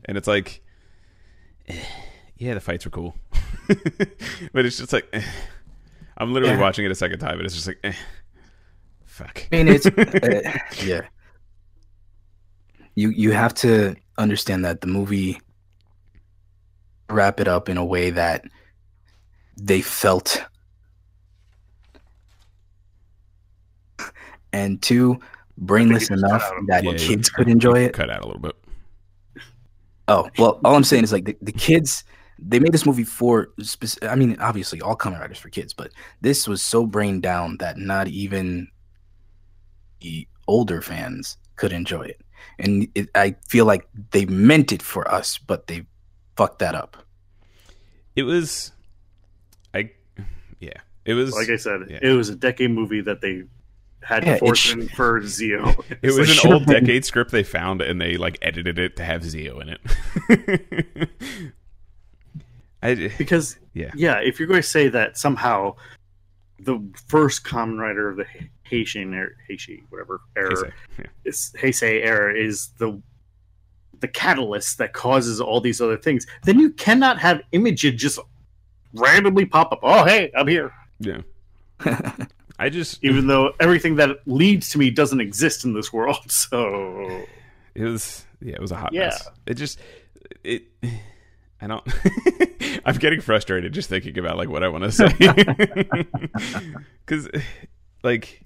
[0.07, 0.63] and it's like,
[2.37, 3.15] yeah, the fights were cool,
[4.53, 5.23] but it's just like, eh.
[6.17, 6.61] I'm literally Yeah.
[6.61, 7.93] watching it a second time, and it's just like, eh,
[9.05, 9.47] fuck.
[9.53, 11.03] I mean, it's uh, yeah.
[12.97, 15.41] You you have to understand that the movie
[17.11, 18.45] wrap it up in a way that
[19.57, 20.43] they felt,
[24.53, 25.19] and two,
[25.59, 27.93] brainless enough that Yeah, kids could enjoy it.
[27.93, 28.57] Cut out a little bit.
[30.09, 32.05] Oh well, all I'm saying is like the, the kids.
[32.39, 33.49] They made this movie for.
[33.61, 37.57] Spec- I mean, obviously, all comic writers for kids, but this was so brain down
[37.59, 38.69] that not even
[40.01, 42.21] the older fans could enjoy it.
[42.59, 45.87] And it, I feel like they meant it for us, but they
[46.37, 46.99] fucked that up.
[48.15, 48.74] It was, I, yeah.
[51.05, 51.99] It was Like I said, Yeah.
[52.03, 53.45] it was a decade movie that they
[54.03, 55.71] had Yeah, to force sh- in for Zi-O.
[55.91, 58.39] It It's was like, an should've old been- decade script they found, and they like
[58.43, 61.11] edited it to have Zi-O in it.
[62.83, 65.75] I, because yeah, yeah, if you're going to say that somehow
[66.61, 68.27] the first Kamen Rider of the
[68.65, 71.07] Haitian or er, Haitian whatever era Heisei, yeah.
[71.25, 73.01] is Heisei era is the
[74.01, 78.19] the catalyst that causes all these other things, then you cannot have Imagin just
[78.93, 79.81] randomly pop up.
[79.83, 80.71] Oh, hey, I'm here.
[80.99, 81.21] Yeah.
[82.59, 86.19] I just Even though everything that leads to me doesn't exist in this world.
[86.31, 87.25] So
[87.75, 89.07] it was yeah, it was a hot Yeah.
[89.07, 89.29] mess.
[89.47, 89.79] It just
[90.45, 90.65] it.
[91.61, 91.87] I don't.
[92.85, 95.09] I'm getting frustrated just thinking about like what I want to say
[97.07, 97.29] because,
[98.03, 98.43] like,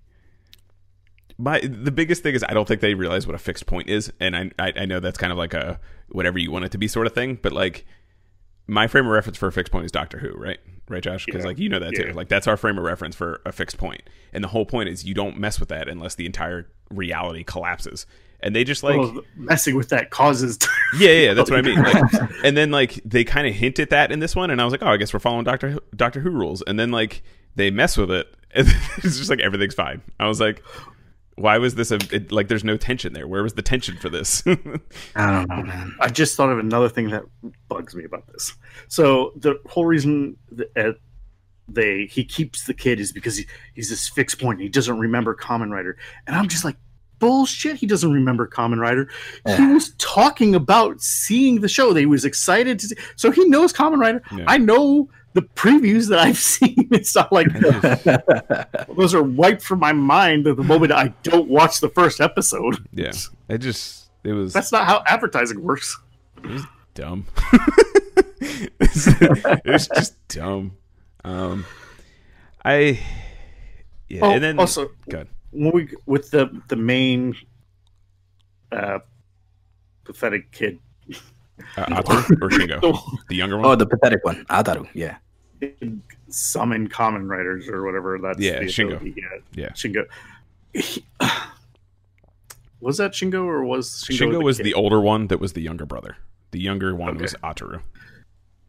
[1.37, 4.13] my the biggest thing is I don't think they realize what a fixed point is,
[4.21, 5.81] and I I, I know that's kind of like a
[6.11, 7.87] whatever you want it to be sort of thing, but like
[8.69, 10.59] my frame of reference for a fixed point is Doctor Who, right?
[10.89, 11.27] Right, Josh?
[11.27, 11.49] Because Yeah.
[11.49, 12.07] like you know that Yeah.
[12.07, 12.13] too.
[12.13, 14.03] Like that's our frame of reference for a fixed point,
[14.33, 18.07] and the whole point is you don't mess with that unless the entire reality collapses.
[18.41, 20.59] And they just like well, messing with that causes.
[20.99, 21.83] yeah, yeah, that's what I mean.
[21.83, 22.05] Like,
[22.45, 24.71] and then like they kind of hint at that in this one, and I was
[24.73, 26.63] like, oh, I guess we're following Doctor Doctor Who rules.
[26.63, 27.23] And then like
[27.57, 30.03] they mess with it, and it's just like everything's fine.
[30.21, 30.63] I was like,
[31.41, 32.49] why was this a it, like?
[32.49, 33.27] There's no tension there.
[33.27, 34.43] Where was the tension for this?
[35.17, 35.95] I don't know, man.
[36.01, 37.25] I just thought of another thing that
[37.69, 38.55] bugs me about this.
[38.89, 40.93] So the whole reason that uh,
[41.69, 44.61] they he keeps the kid is because he, he's this fixed point.
[44.61, 45.97] He doesn't remember Kamen Rider,
[46.27, 46.77] and I'm just like
[47.19, 47.77] bullshit.
[47.77, 49.11] He doesn't remember Kamen Rider.
[49.57, 51.93] He was talking about seeing the show.
[51.93, 54.23] They was excited to see, so he knows Kamen Rider.
[54.35, 54.45] Yeah.
[54.47, 56.89] I know the previews that I've seen.
[56.91, 57.47] It's not like
[58.97, 62.77] those are wiped from my mind at the moment I don't watch the first episode.
[62.93, 63.13] yeah,
[63.49, 65.99] it just it was That's not how advertising works.
[66.95, 67.27] dumb.
[68.41, 70.77] it was just dumb.
[71.25, 71.65] Um,
[72.65, 73.01] I
[74.09, 75.29] yeah, Oh, and then also good.
[75.51, 77.35] when we with the the main
[78.73, 78.99] uh
[80.05, 80.79] pathetic kid
[81.77, 83.67] Uh, Ataru or Shingo, the younger one.
[83.67, 84.89] Oh, the pathetic one, Ataru.
[84.95, 85.17] Yeah.
[86.29, 88.97] summon Kamen Riders or whatever that's Yeah, the Shingo.
[88.97, 89.23] ability.
[89.55, 89.71] Yeah.
[89.71, 90.05] Shingo
[90.73, 91.05] He-
[92.81, 94.67] was that Shingo or was Shingo, Shingo was kid?
[94.67, 96.17] the older one that was the younger brother.
[96.53, 97.81] The younger one was Ataru.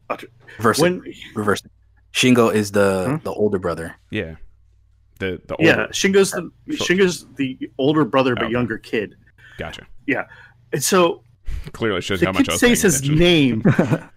[0.10, 0.30] Ataru.
[0.58, 1.02] Reverse it.
[1.36, 1.72] Reverse it.
[2.14, 3.20] Shingo is the Huh?
[3.24, 3.96] the older brother.
[4.10, 4.36] Yeah.
[5.20, 8.52] The the older, yeah Shingo's the Shingo's the older brother but Okay.
[8.52, 9.16] younger kid
[9.58, 9.86] gotcha.
[10.08, 10.26] Yeah.
[10.74, 11.22] And so
[11.74, 13.20] Clearly shows the how much I kid says his attention.
[13.20, 13.64] name.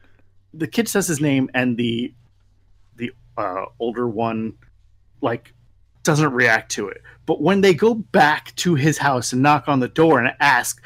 [0.54, 2.14] the kid says his name, and the
[2.96, 4.54] the uh, older one
[5.20, 5.54] like
[6.02, 7.02] doesn't react to it.
[7.26, 10.82] But when they go back to his house and knock on the door and ask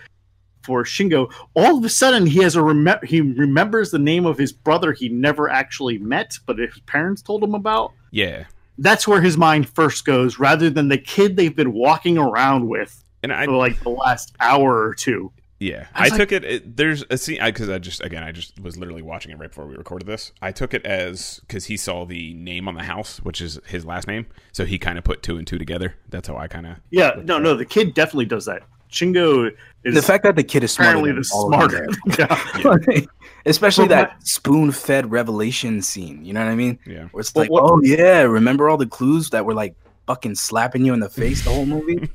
[0.63, 4.37] for Shingo, all of a sudden he has a rem- he remembers the name of
[4.37, 7.93] his brother he never actually met, but his parents told him about.
[8.11, 8.45] Yeah.
[8.79, 13.03] That's where his mind first goes, rather than the kid they've been walking around with
[13.23, 15.33] And I for like the last hour or two.
[15.59, 16.77] Yeah, I I, was like- took it, it.
[16.77, 19.66] There's a scene because I, just again I just was literally watching it right before
[19.66, 20.33] we recorded this.
[20.42, 23.87] I took it as because he saw the name on the house, which is his
[23.87, 25.95] last name, so he kind of put two and two together.
[26.11, 28.62] That's how I kind of Yeah, no, no, the kid definitely does that.
[28.90, 29.51] Shingo
[29.83, 32.57] is The fact that the kid is smarter apparently the all of them smarter.
[32.62, 32.99] there.
[32.99, 33.01] yeah.
[33.47, 36.25] Especially Well, that spoon-fed revelation scene.
[36.25, 36.79] You know what I mean?
[36.87, 37.07] yeah.
[37.12, 39.75] Where it's Well, like, what- oh yeah, remember all the clues that were like
[40.07, 42.09] fucking slapping you in the face the whole movie?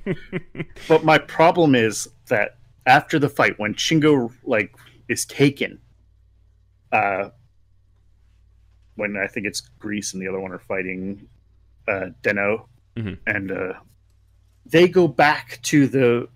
[0.88, 4.76] But my problem is that after the fight, when Shingo like
[5.08, 5.80] is taken,
[6.92, 7.30] uh,
[8.96, 11.28] when I think it's Grease and the other one are fighting
[11.88, 12.68] uh, Den-O,
[12.98, 13.18] Mhm.
[13.26, 13.74] and uh,
[14.66, 16.28] they go back to the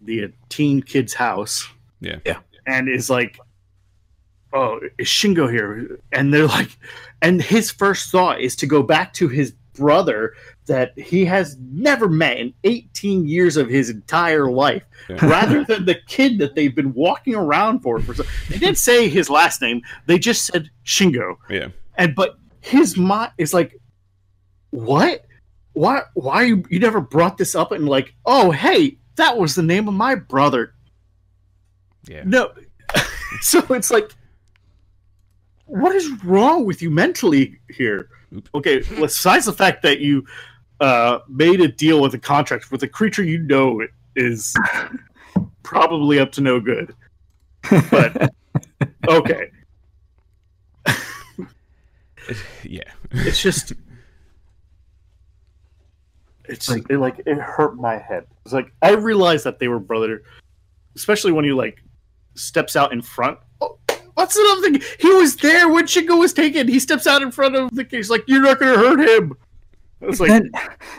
[0.00, 1.66] the teen kid's house.
[2.00, 2.18] Yeah.
[2.26, 2.40] Yeah.
[2.66, 3.38] and is like,
[4.52, 6.76] "Oh, is Shingo here?" And they're like,
[7.22, 10.34] and his first thought is to go back to his brother
[10.66, 15.24] that he has never met in 18 years of his entire life, Yeah.
[15.26, 18.00] rather than the kid that they've been walking around for.
[18.00, 21.36] for so- they didn't say his last name; they just said Shingo.
[21.50, 21.68] Yeah.
[21.96, 23.78] And but his mind is like,
[24.70, 25.24] what?
[25.74, 26.02] Why?
[26.14, 27.72] Why you, you never brought this up?
[27.72, 30.74] And like, oh, hey, that was the name of my brother.
[32.08, 32.22] Yeah.
[32.24, 32.52] No.
[33.40, 34.10] so it's like,
[35.66, 38.08] what is wrong with you mentally here?
[38.54, 40.24] Okay, besides the fact that you
[40.84, 43.80] uh, made a deal with a contract with a creature you know
[44.16, 44.54] is
[45.62, 46.94] probably up to no good.
[47.90, 48.30] But
[49.08, 49.50] okay,
[52.62, 52.82] Yeah.
[53.10, 53.72] it's just
[56.46, 58.26] it's Like- it, like it hurt my head.
[58.44, 60.22] It's like I realized that they were brother,
[60.96, 61.82] especially when he like
[62.34, 63.38] steps out in front.
[63.62, 63.78] Oh,
[64.14, 64.82] what's another thing?
[65.00, 66.68] He was there when Shingo was taken.
[66.68, 69.32] He steps out in front of the case, like you're not gonna hurt him.
[70.00, 70.50] It's like Then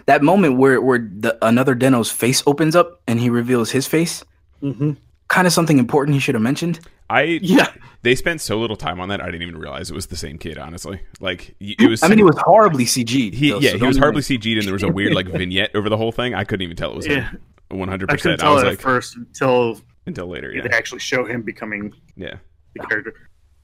[0.08, 4.24] that moment where where the, another Den-O's face opens up and he reveals his face,
[4.62, 4.98] mhm.
[5.28, 6.80] kind of something important he should have mentioned.
[7.10, 7.72] I yeah,
[8.02, 9.22] they spent so little time on that.
[9.22, 10.58] I didn't even realize it was the same kid.
[10.58, 12.02] Honestly, like it was.
[12.02, 13.36] I mean, he was horribly CG'd.
[13.36, 15.28] He though, yeah, so he was even- horribly CG'd, and there was a weird like
[15.32, 16.34] vignette over the whole thing.
[16.34, 17.30] I couldn't even tell it was Yeah.
[17.30, 17.42] him.
[17.70, 18.44] One hundred I couldn't percent.
[18.50, 20.52] I was it like at first until until later.
[20.62, 22.38] they actually show him becoming yeah,
[22.76, 23.14] the character.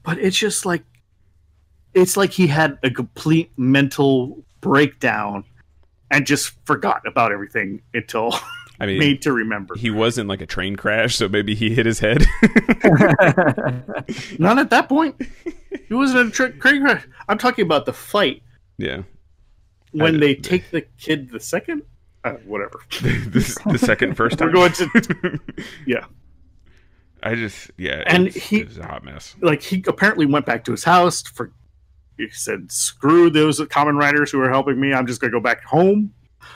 [0.04, 0.84] But it's just like
[1.96, 5.44] it's like he had a complete mental breakdown
[6.10, 8.34] and just forgot about everything until
[8.80, 9.76] I mean, made to remember.
[9.76, 12.26] he was in like a train crash, so maybe he hit his head.
[14.40, 15.22] Not at that point.
[15.88, 17.06] He wasn't in a tra- train crash.
[17.28, 18.44] I'm talking about the fight
[18.78, 19.04] yeah,
[19.92, 21.84] when they take the kid the second.
[22.24, 22.80] Uh, whatever.
[23.02, 24.48] the, the second first time.
[24.50, 25.40] We're going to
[25.88, 26.06] yeah.
[27.24, 29.36] I just yeah, And it's, he- it's a hot mess.
[29.42, 31.52] like he apparently went back to his house for
[32.18, 35.64] he said screw those Kamen Riders who are helping me i'm just gonna go back
[35.64, 36.14] home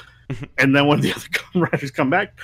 [0.57, 2.39] and then when the other Kamen Riders come back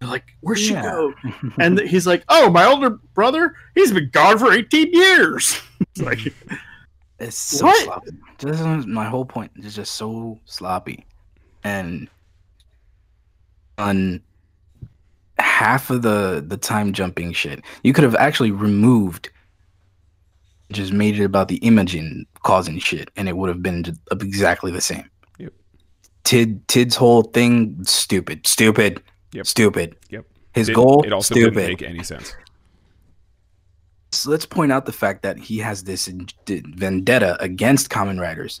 [0.00, 0.82] they're like where'd she Yeah.
[0.82, 1.14] go
[1.58, 6.18] and he's like oh my older brother he's been gone for 18 years it's like
[7.18, 7.84] It's so What?
[7.84, 8.10] sloppy.
[8.38, 9.52] This is my whole point.
[9.56, 11.06] It's just so sloppy,
[11.62, 12.08] and
[13.78, 14.20] on
[15.38, 19.30] half of the the time jumping shit, you could have actually removed,
[20.72, 24.80] just made it about the Imagin causing shit, and it would have been exactly the
[24.80, 25.08] same.
[25.38, 25.52] Yep.
[26.24, 29.02] Tid Tid's whole thing, stupid, stupid,
[29.32, 29.46] Yep.
[29.46, 29.96] stupid.
[30.10, 30.26] Yep.
[30.54, 31.54] His Didn't- goal, it also stupid.
[31.54, 32.34] didn't make any sense.
[34.12, 38.60] So let's point out the fact that he has this in- vendetta against Kamen Riders.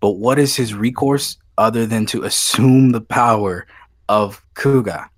[0.00, 3.66] But what is his recourse other than to assume the power
[4.08, 5.08] of Kuuga?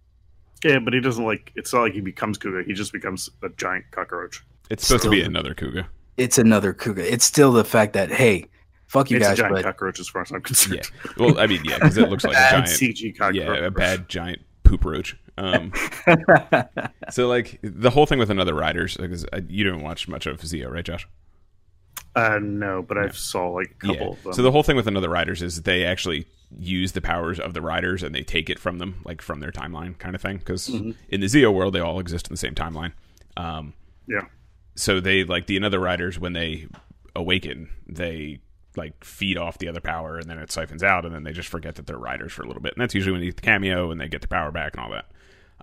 [0.65, 3.49] yeah but he doesn't like it's not like he becomes Kuuga he just becomes a
[3.49, 5.87] giant cockroach It's supposed to be another Kuuga.
[6.17, 6.99] It's another Kuuga.
[6.99, 8.47] It's still the fact that hey,
[8.87, 11.13] fuck you it's a giant but cockroach as far as i'm concerned Yeah.
[11.17, 14.09] Well, I mean, yeah, because it looks like a giant, cg cockroach yeah, a bad
[14.09, 15.17] giant poop roach.
[15.39, 15.73] Um,
[17.11, 20.45] so like the whole thing with another riders, because uh, you didn't watch much of
[20.45, 21.09] Zi-O, right, Josh?
[22.15, 24.13] uh no but i saw like a couple Yeah.
[24.13, 26.27] of them So the whole thing with another riders is they actually
[26.59, 29.51] use the powers of the riders and they take it from them, like from their
[29.51, 30.37] timeline, kind of thing.
[30.37, 30.95] Because Mhm.
[31.09, 32.93] in the Zi-O world, they all exist in the same timeline.
[33.39, 33.73] Um,
[34.07, 34.27] yeah
[34.75, 36.67] so they like the another riders when they
[37.15, 38.41] awaken, they
[38.77, 41.49] like feed off the other power and then it siphons out and then they just
[41.49, 42.73] forget that they're riders for a little bit.
[42.75, 44.85] And that's usually when they get the cameo and they get the power back and
[44.85, 45.07] all that.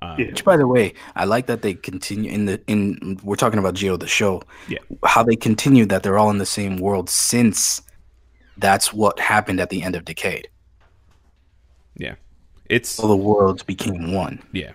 [0.02, 0.28] Um, Yeah.
[0.28, 3.20] Which, by the way, I like that they continue in the in.
[3.24, 4.44] We're talking about Zi-O the show.
[4.68, 4.78] Yeah.
[5.04, 7.82] How they continue that they're all in the same world since
[8.58, 10.48] that's what happened at the end of Decade.
[11.98, 12.16] Yeah.
[12.70, 14.42] It's So the worlds became one.
[14.54, 14.74] yeah.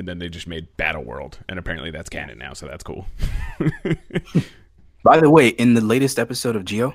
[0.00, 3.04] And then they just made Battle World, and apparently that's canon now, so that's cool.
[5.04, 6.94] By the way, in the latest episode of Zi-O,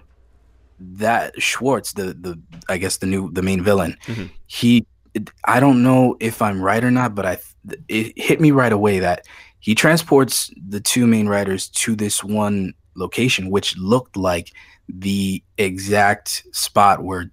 [0.79, 4.31] that Schwartz, the the I guess the new the main villain, Mhm.
[4.47, 4.87] he
[5.43, 7.37] I don't know if I'm right or not, but I
[7.87, 9.27] it hit me right away that
[9.59, 14.51] he transports the two main riders to this one location, which looked like
[14.89, 17.31] the exact spot where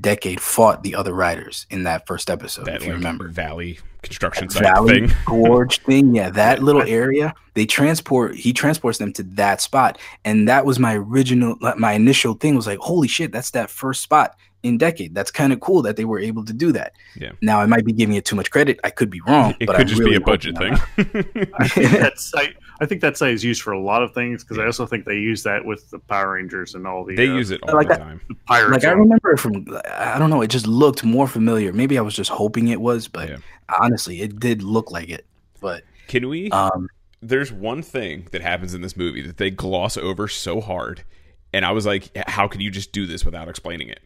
[0.00, 2.66] Decade fought the other riders in that first episode.
[2.66, 5.16] that if you like, remember, Valley construction site Valley thing.
[5.26, 6.14] Gorge thing.
[6.14, 7.34] Yeah, that little area.
[7.54, 8.34] They transport.
[8.34, 11.56] He transports them to that spot, and that was my original.
[11.76, 15.52] My initial thing was like, "Holy shit, that's that first spot in Decade." That's kind
[15.52, 16.92] of cool that they were able to do that.
[17.16, 17.32] Yeah.
[17.42, 18.80] Now I might be giving it too much credit.
[18.84, 19.54] I could be wrong.
[19.60, 20.62] It but could I just really be a budget not.
[20.96, 21.52] thing.
[21.58, 22.56] I think that site.
[22.80, 25.04] I think that site is used for a lot of things because I also think
[25.04, 27.14] they use that with the Power Rangers and all the.
[27.14, 28.20] they uh, use it all like the that- time.
[28.28, 28.72] the pirates.
[28.72, 29.66] Like I remember from.
[29.90, 30.40] I don't know.
[30.40, 31.72] It just looked more familiar.
[31.72, 33.36] Maybe I was just hoping it was, but Yeah.
[33.80, 35.26] honestly, it did look like it.
[35.60, 36.50] But Can we?
[36.52, 36.88] um,
[37.20, 41.04] there's one thing that happens in this movie that they gloss over so hard,
[41.52, 44.00] and I was like, how can you just do this without explaining it?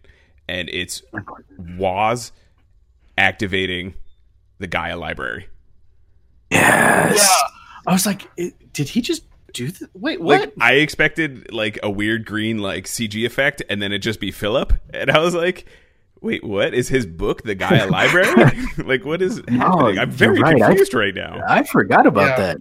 [0.49, 1.01] And it's
[1.79, 2.33] Woz
[3.17, 3.95] activating
[4.59, 5.47] the Gaia library.
[6.51, 7.17] yes.
[7.17, 7.49] Yeah,
[7.87, 9.89] I was like, it, did he just do that?
[9.95, 10.41] Wait, what?
[10.41, 14.31] Like I expected like a weird green like CG effect, and then it just be
[14.31, 15.67] Philip, and I was like.
[16.21, 18.51] Wait, what is his book, The Gaia Library?
[18.79, 19.99] like, what is happening?
[19.99, 20.63] I'm very you're right.
[20.63, 21.43] I- confused right now.
[21.47, 22.37] I forgot about Yeah.
[22.37, 22.57] that.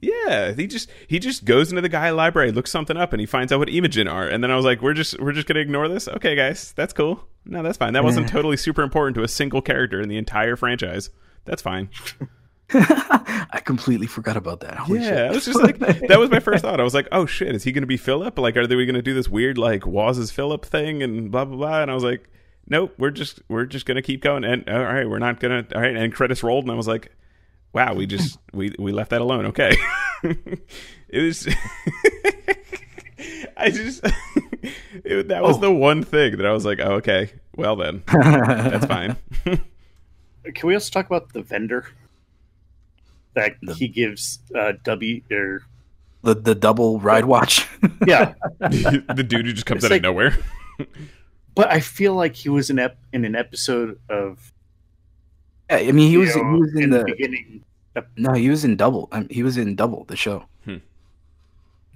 [0.00, 3.26] Yeah, he just he just goes into the Gaia library, looks something up, and he
[3.26, 4.28] finds out what Imagin are.
[4.28, 6.06] And then I was like, we're just we're just gonna ignore this.
[6.06, 7.26] Okay, guys, that's cool.
[7.44, 7.94] No, that's fine.
[7.94, 11.10] That wasn't totally super important to a single character in the entire franchise.
[11.46, 11.88] That's fine.
[13.52, 14.76] I completely forgot about that.
[14.76, 15.18] Holy yeah, shit.
[15.18, 16.80] I was just like, that was my first thought.
[16.80, 18.38] I was like, oh shit, is he gonna be Philip?
[18.38, 21.82] Like, are they gonna do this weird like Woz's Philip thing and blah blah blah?
[21.82, 22.24] And I was like,
[22.68, 24.44] nope, we're just we're just gonna keep going.
[24.44, 25.66] And all right, we're not gonna.
[25.74, 27.10] All right, and credits rolled, and I was like,
[27.72, 29.46] wow, we just we we left that alone.
[29.46, 29.76] Okay,
[30.22, 31.48] it was.
[33.56, 34.02] I just
[35.04, 35.60] it, that was Oh.
[35.60, 39.16] the one thing that I was like, oh, okay, well then, that's fine.
[39.44, 41.86] Can we also talk about the vendor
[43.34, 45.62] that The- he gives uh, W or
[46.22, 47.66] the the double ride watch.
[48.06, 48.34] yeah?
[48.60, 50.36] the dude who just comes It's out like- of nowhere.
[51.54, 54.52] but I feel like he was in ep- in an episode of
[55.70, 57.64] Yeah, I mean, he was know, he was in, the, beginning.
[58.16, 59.08] no, he was in double.
[59.12, 60.44] Um, he was in double the show.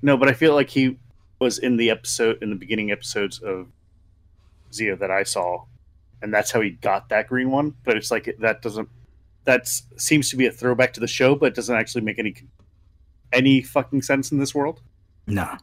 [0.02, 0.98] No, but I feel like he
[1.38, 3.68] was in the episode in the beginning episodes of
[4.70, 5.64] Zi-O that I saw,
[6.20, 7.74] and that's how he got that green one.
[7.84, 8.88] But it's like that doesn't
[9.44, 12.34] that seems to be a throwback to the show, but doesn't actually make any
[13.32, 14.80] any fucking sense in this world.
[15.26, 15.58] Nah,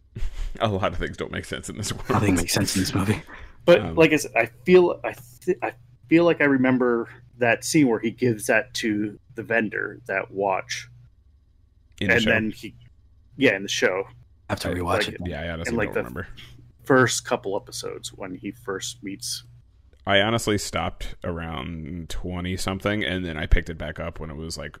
[0.60, 2.10] A lot of things don't make sense in this world.
[2.10, 3.22] nothing makes sense in this movie.
[3.64, 5.14] But Um, like I said, I feel I
[5.44, 5.72] th- I
[6.08, 7.08] feel like I remember
[7.38, 10.88] that scene where he gives that to the vendor that watch,
[12.00, 12.30] in the and show.
[12.30, 12.74] then he,
[13.36, 14.04] yeah, in the show,
[14.48, 15.20] I have to Like- rewatch like- it.
[15.26, 16.28] yeah, I honestly and, like, don't the- remember.
[16.84, 19.44] first couple episodes when he first meets.
[20.06, 24.36] I honestly stopped around twenty something, and then I picked it back up when it
[24.36, 24.78] was like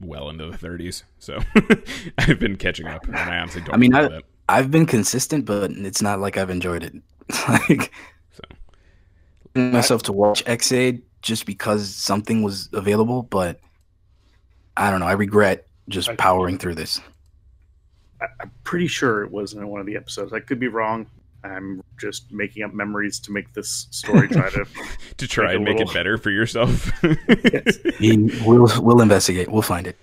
[0.00, 1.04] well into the thirties.
[1.18, 1.38] So
[2.18, 3.74] I've been catching up, and I honestly don't.
[3.74, 4.22] I mean, I- that.
[4.48, 6.94] I've been consistent, but it's not like I've enjoyed it.
[7.48, 7.90] like
[8.32, 8.42] So
[9.54, 13.60] myself to watch Ex-Aid just because something was available, but
[14.76, 15.06] I don't know.
[15.06, 17.00] I regret just I- powering through this.
[18.20, 20.32] I, I'm pretty sure it was in one of the episodes.
[20.34, 21.06] I could be wrong.
[21.44, 24.64] I'm just making up memories to make this story try to.
[25.18, 26.90] to try Like a and make little- it better for yourself.
[27.52, 27.78] Yes.
[28.00, 29.48] We- we'll we'll investigate.
[29.50, 29.96] We'll find it.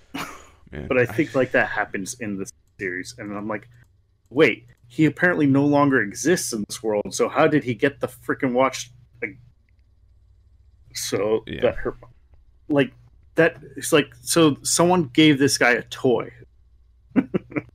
[0.70, 3.68] Man, but I think like that happens in the series, and I'm like,
[4.30, 7.12] wait, he apparently no longer exists in this world.
[7.14, 8.90] So how did he get the freaking watch?
[9.20, 9.36] Like,
[10.94, 11.60] so Yeah.
[11.62, 11.96] that her,
[12.68, 12.92] like
[13.34, 13.56] that.
[13.76, 16.32] It's like so someone gave this guy a toy,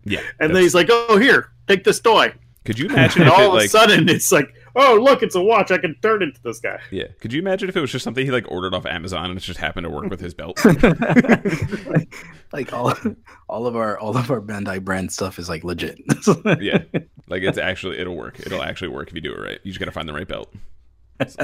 [0.06, 0.22] yeah.
[0.40, 2.34] and then he's like, "Oh, here, take this toy."
[2.68, 5.24] Could you imagine And if all it of like a sudden, it's like, "Oh, look,
[5.24, 5.72] it's a watch.
[5.72, 7.06] I can turn into this guy." yeah?
[7.22, 9.42] Could you imagine if it was just something he like ordered off Amazon and it
[9.42, 10.60] just happened to work with his belt?
[11.86, 12.14] like,
[12.52, 12.94] like all
[13.48, 16.02] all of our all of our Bandai brand stuff is like legit.
[16.60, 16.80] yeah,
[17.30, 18.38] like it's actually it'll work.
[18.42, 19.60] It'll actually work if you do it right.
[19.64, 20.54] You just gotta find the right belt.
[21.22, 21.38] It's,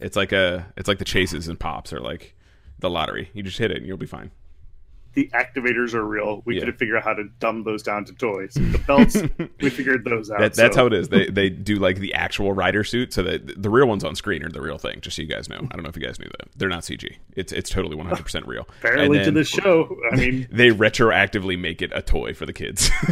[0.00, 2.36] it's like a it's like the chases and pops or like
[2.78, 3.30] the lottery.
[3.32, 4.32] You just hit it and you'll be fine.
[5.14, 6.42] The activators are real.
[6.44, 6.60] We Yeah.
[6.60, 8.52] couldn't figure out how to dumb those down to toys.
[8.54, 9.16] The belts,
[9.60, 10.38] we figured those out.
[10.38, 11.08] That, that's so- how it is.
[11.08, 14.44] They they do like the actual rider suit, so that the real ones on screen
[14.44, 15.00] are the real thing.
[15.00, 15.56] Just so you guys know.
[15.56, 16.48] I don't know if you guys knew that.
[16.56, 17.16] They're not CG.
[17.34, 18.68] It's it's totally one hundred percent real.
[18.80, 19.96] apparently And to the show.
[20.12, 22.90] I mean, They retroactively make it a toy for the kids.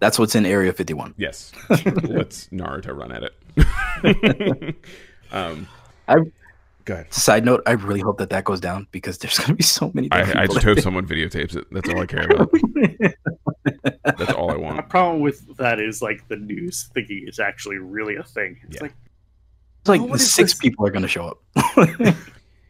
[0.00, 1.14] That's what's in Area 51.
[1.18, 3.22] yes, let's Naruto run at
[4.04, 4.76] it.
[5.32, 5.68] um,
[6.08, 6.16] I-
[6.84, 7.12] go ahead.
[7.12, 9.90] Side note: I really hope that that goes down because there's going to be so
[9.94, 10.08] many.
[10.12, 11.66] I, I just that- hope someone videotapes it.
[11.70, 12.50] That's all I care about.
[14.04, 14.76] That's all I want.
[14.76, 18.58] my problem with that is like the news thinking it's actually really a thing.
[18.64, 18.82] It's Yeah.
[18.82, 18.94] like
[19.80, 20.60] It's like Oh, what is six this?
[20.60, 21.38] people are going to show up.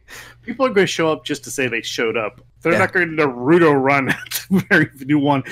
[0.43, 2.41] people are going to show up just to say they showed up.
[2.61, 2.79] They're Yeah.
[2.79, 5.43] not going to Naruto run at the very new one.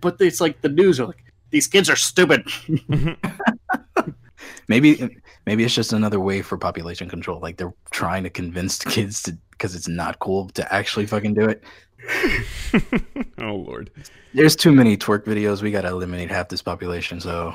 [0.00, 2.44] But it's like the news are like these kids are stupid.
[2.46, 3.54] Mm-hmm.
[4.70, 7.40] Maybe maybe it's just another way for population control.
[7.40, 11.34] Like they're trying to convince the kids to because it's not cool to actually fucking
[11.34, 11.62] do it.
[13.42, 13.90] oh lord,
[14.32, 15.60] There's too many twerk videos.
[15.60, 17.20] We got to eliminate half this population.
[17.20, 17.52] So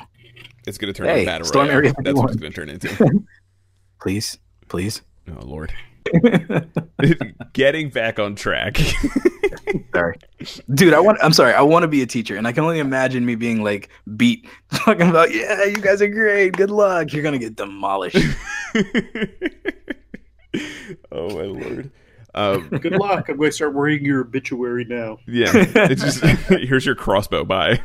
[0.66, 1.78] it's gonna turn Hey, into battle Storm royale.
[1.78, 3.26] Area That's what it's gonna turn into.
[4.00, 4.38] please,
[4.68, 5.02] please.
[5.28, 5.72] Oh lord.
[7.52, 8.78] Getting back on track.
[9.94, 10.16] Sorry,
[10.74, 10.94] dude.
[10.94, 11.18] I want.
[11.22, 11.52] I'm sorry.
[11.54, 14.46] I want to be a teacher, and I can only imagine me being like beat,
[14.72, 16.52] talking about, yeah, you guys are great.
[16.52, 17.12] Good luck.
[17.12, 18.16] You're gonna get demolished.
[21.12, 21.90] oh my lord.
[22.34, 23.30] Um, Good luck.
[23.30, 25.16] I'm going to start wearing your obituary now.
[25.26, 27.44] yeah, it's just here's your crossbow.
[27.44, 27.80] Bye.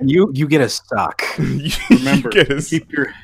[0.00, 1.22] you you get a sock.
[1.38, 3.14] You Remember, get a- keep your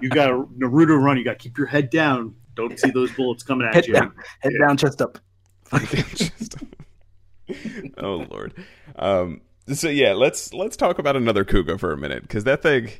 [0.00, 1.16] you got a Naruto run.
[1.16, 2.34] You got to keep your head down.
[2.54, 3.94] Don't see those bullets coming at Head you.
[3.94, 4.66] down, head Yeah.
[4.66, 5.18] down, chest up.
[7.98, 8.54] Oh lord.
[8.96, 9.40] Um,
[9.72, 12.90] so yeah, let's let's talk about another Kuuga for a minute because that thing.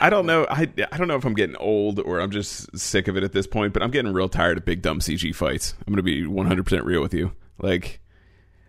[0.00, 0.44] I don't know.
[0.50, 3.32] I I don't know if I'm getting old or I'm just sick of it at
[3.32, 3.72] this point.
[3.72, 5.74] But I'm getting real tired of big dumb CG fights.
[5.86, 7.32] I'm gonna be 100 percent real with you.
[7.58, 8.00] Like,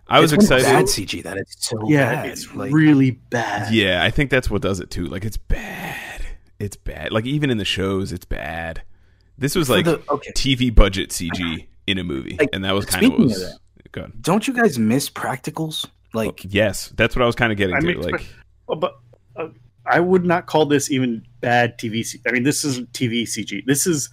[0.07, 0.65] I was It's excited.
[0.65, 2.29] Bad CG that it's so Yeah, bad.
[2.29, 3.73] it's like, really bad.
[3.73, 5.05] Yeah, I think that's what does it too.
[5.07, 6.12] Like, it's bad.
[6.59, 7.11] It's bad.
[7.11, 8.83] Like even in the shows, it's bad.
[9.37, 10.31] This was for like the- okay.
[10.31, 13.91] TV budget CG in a movie, Like, and that was kind of what was of
[13.91, 14.21] good.
[14.21, 15.85] Don't you guys miss practicals?
[16.13, 17.85] Like Yes, that's what I was kind of getting I to.
[17.85, 18.25] mean, like,
[18.69, 18.95] Oh, but
[19.35, 19.47] uh,
[19.85, 22.05] I would not call this even bad TV.
[22.05, 23.65] C- I mean, this isn't TV CG.
[23.65, 24.09] This is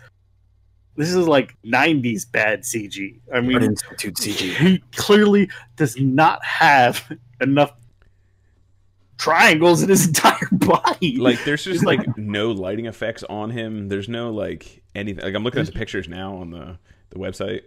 [0.96, 3.20] this is like '90s bad CG.
[3.32, 4.54] I mean, Institute CG.
[4.56, 7.10] he clearly does not have
[7.40, 7.72] enough
[9.20, 11.16] triangles in his entire body.
[11.16, 13.88] like there's just like no lighting effects on him.
[13.88, 15.24] There's no like anything.
[15.24, 16.78] Like I'm looking at the pictures now on the
[17.10, 17.62] the website.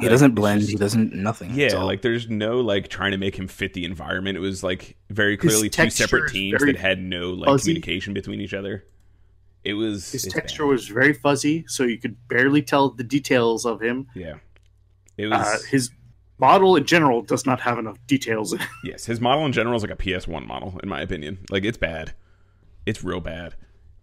[0.00, 0.60] He doesn't blend.
[0.60, 1.52] just- he doesn't nothing.
[1.54, 4.36] Yeah, like there's no like trying to make him fit the environment.
[4.36, 7.70] It was like very clearly two separate teams very that had no like fuzzy.
[7.72, 8.84] communication between each other.
[9.62, 10.70] It was his texture bad.
[10.70, 14.06] was very fuzzy, so you could barely tell the details of him.
[14.14, 14.36] Yeah,
[15.18, 15.38] it was.
[15.46, 15.90] Uh, his
[16.40, 18.54] model in general does not have enough details.
[18.82, 21.38] Yes, his model in general is like a PS1 model, in my opinion.
[21.50, 22.14] Like it's bad.
[22.86, 23.54] It's real bad.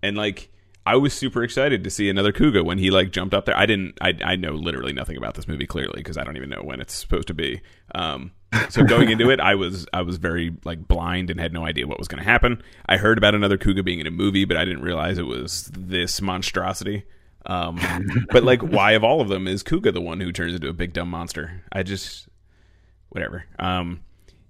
[0.04, 0.50] And like
[0.86, 3.58] I was super excited to see another Kuuga when he like jumped up there.
[3.58, 3.98] I didn't.
[4.00, 6.80] I I know literally nothing about this movie clearly because I don't even know when
[6.80, 7.62] it's supposed to be.
[7.94, 8.32] Um,
[8.70, 11.88] so going into it, I was I was very like blind and had no idea
[11.88, 12.62] what was going to happen.
[12.88, 15.70] I heard about another Kuuga being in a movie, but I didn't realize it was
[15.74, 17.04] this monstrosity.
[17.48, 17.80] Um,
[18.32, 20.74] but like, why of all of them is Kuuga the one who turns into a
[20.74, 21.64] big dumb monster?
[21.72, 22.28] I just
[23.10, 23.46] whatever.
[23.60, 24.02] Um,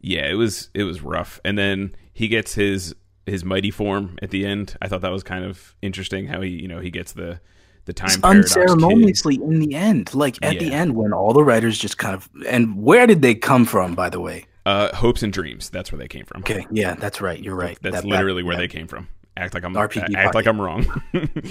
[0.01, 2.95] yeah, it was it was rough, and then he gets his
[3.25, 4.75] his mighty form at the end.
[4.81, 7.39] I thought that was kind of interesting how he you know he gets the
[7.85, 8.61] the time It's paradox kid.
[8.69, 12.29] unceremoniously in the end, like at the end when all the writers just kind of
[12.47, 13.95] and where did they come from?
[13.95, 15.69] By the way, Uh, hopes and dreams.
[15.69, 16.41] That's where they came from.
[16.41, 17.39] okay, yeah, that's right.
[17.41, 17.77] You're right.
[17.81, 19.07] That's That- that- literally where that- they came from.
[19.37, 20.47] Act like I'm RPG act like.
[20.47, 20.85] I'm wrong.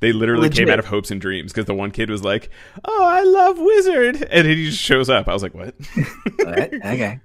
[0.00, 2.50] they literally came out of hopes and dreams because the one kid was like,
[2.84, 5.28] "Oh, I love wizard," and he just shows up.
[5.28, 5.74] I was like, "What?"
[6.40, 7.20] Alright, okay.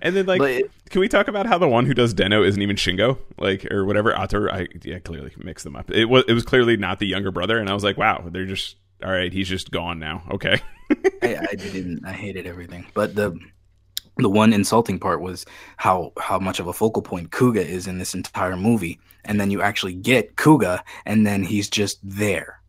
[0.00, 2.60] and then like, But can we talk about how the one who does Den-O isn't
[2.62, 4.12] even Shingo, like or whatever?
[4.12, 5.90] Ator, I yeah, clearly mixed them up.
[5.90, 8.46] It was it was clearly not the younger brother, and I was like, "Wow, they're
[8.46, 9.32] just all right.
[9.32, 10.60] He's just gone now." Okay.
[11.22, 12.04] I, I didn't.
[12.04, 12.86] I hated everything.
[12.94, 13.38] But the
[14.16, 15.44] the one insulting part was
[15.76, 19.50] how how much of a focal point Kuuga is in this entire movie, and then
[19.50, 22.60] you actually get Kuuga, and then he's just there.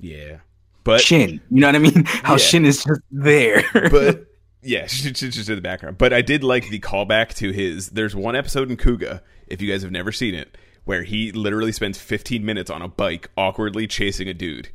[0.00, 0.38] yeah,
[0.84, 2.04] but Shin, you know what I mean?
[2.06, 2.38] How Yeah.
[2.38, 3.64] Shin is just there.
[3.90, 4.26] but
[4.62, 5.98] yeah, she's just in the background.
[5.98, 7.90] But I did like the callback to his.
[7.90, 11.72] There's one episode in Kuuga, if you guys have never seen it, where he literally
[11.72, 14.70] spends 15 minutes on a bike awkwardly chasing a dude.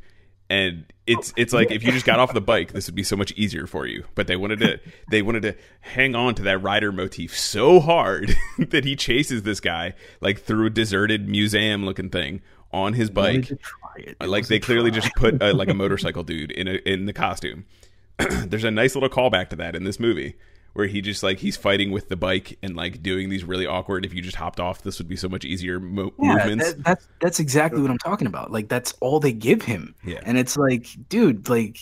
[0.50, 3.16] And it's it's like if you just got off the bike, this would be so
[3.16, 4.04] much easier for you.
[4.14, 4.80] But they wanted to
[5.10, 9.60] they wanted to hang on to that rider motif so hard that he chases this
[9.60, 12.40] guy like through a deserted museum looking thing
[12.72, 13.46] on his bike.
[13.46, 13.56] try
[13.96, 14.16] it.
[14.20, 15.00] It Like they clearly try.
[15.00, 17.66] just put a, like a motorcycle dude in a, in the costume.
[18.18, 20.36] There's a nice little callback to that in this movie
[20.78, 24.04] where he just like he's fighting with the bike and like doing these really awkward.
[24.06, 26.72] If you just hopped off, this would be so much easier mo- Yeah, movements.
[26.74, 28.52] that, that's that's exactly what I'm talking about.
[28.52, 30.20] Like that's all they give him, Yeah.
[30.22, 31.78] and it's like, dude, like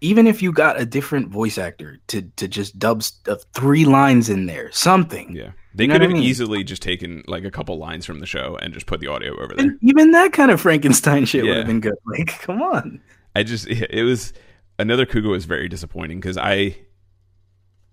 [0.00, 4.28] even if you got a different voice actor to to just dub st- three lines
[4.28, 5.34] in there, something.
[5.34, 6.22] yeah, they You know could have I mean?
[6.22, 9.32] easily just taken like a couple lines from the show and just put the audio
[9.42, 9.66] over there.
[9.66, 11.94] And even that kind of Frankenstein shit would have been good.
[12.06, 13.00] Like, come on.
[13.34, 14.32] I just it was
[14.78, 16.76] another Kuuga was very disappointing because I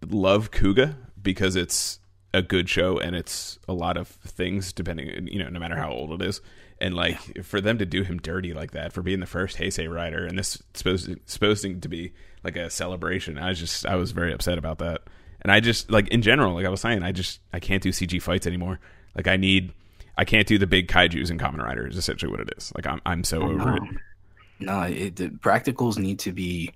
[0.10, 1.99] love Kuuga because it's
[2.34, 5.91] a good show and it's a lot of things depending you know no matter how
[5.91, 6.41] old it is.
[6.80, 9.91] And like for them to do him dirty like that for being the first Heisei
[9.91, 14.12] rider and this supposed supposed to be like a celebration I was just I was
[14.12, 15.02] very upset about that.
[15.41, 17.89] And I just like in general like I was saying I just I can't do
[17.89, 18.80] CG fights anymore.
[19.16, 19.74] Like I need
[20.18, 22.72] I can't do the big kaiju's in Kamen Rider is essentially what it is.
[22.76, 23.84] Like I'm I'm so over it.
[24.60, 26.72] No, no it, the practicals need to be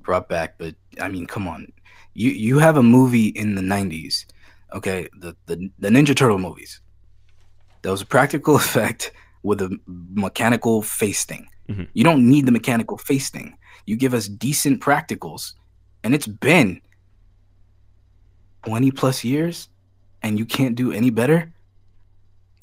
[0.00, 0.58] brought back.
[0.58, 1.72] But I mean, come on.
[2.14, 4.26] You you have a movie in the '90s,
[4.74, 5.08] okay?
[5.20, 6.80] The the, the Ninja Turtle movies.
[7.82, 11.48] There was a practical effect with a mechanical face thing.
[11.68, 11.88] Mhm.
[11.94, 13.56] You don't need the mechanical face thing.
[13.86, 15.54] You give us decent practicals,
[16.04, 16.80] and it's been
[18.66, 19.68] 20 plus years,
[20.22, 21.52] and you can't do any better.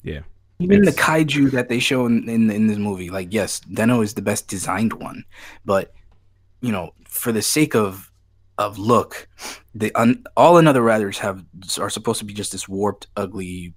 [0.02, 0.20] yeah
[0.58, 4.14] Even the kaiju that they show in, in in this movie, like yes, Den-O is
[4.14, 5.24] the best designed one,
[5.64, 5.92] but
[6.62, 8.09] you know, for the sake of
[8.60, 9.28] of look,
[9.74, 11.44] the un, all another riders have
[11.78, 13.74] are supposed to be just this warped, ugly,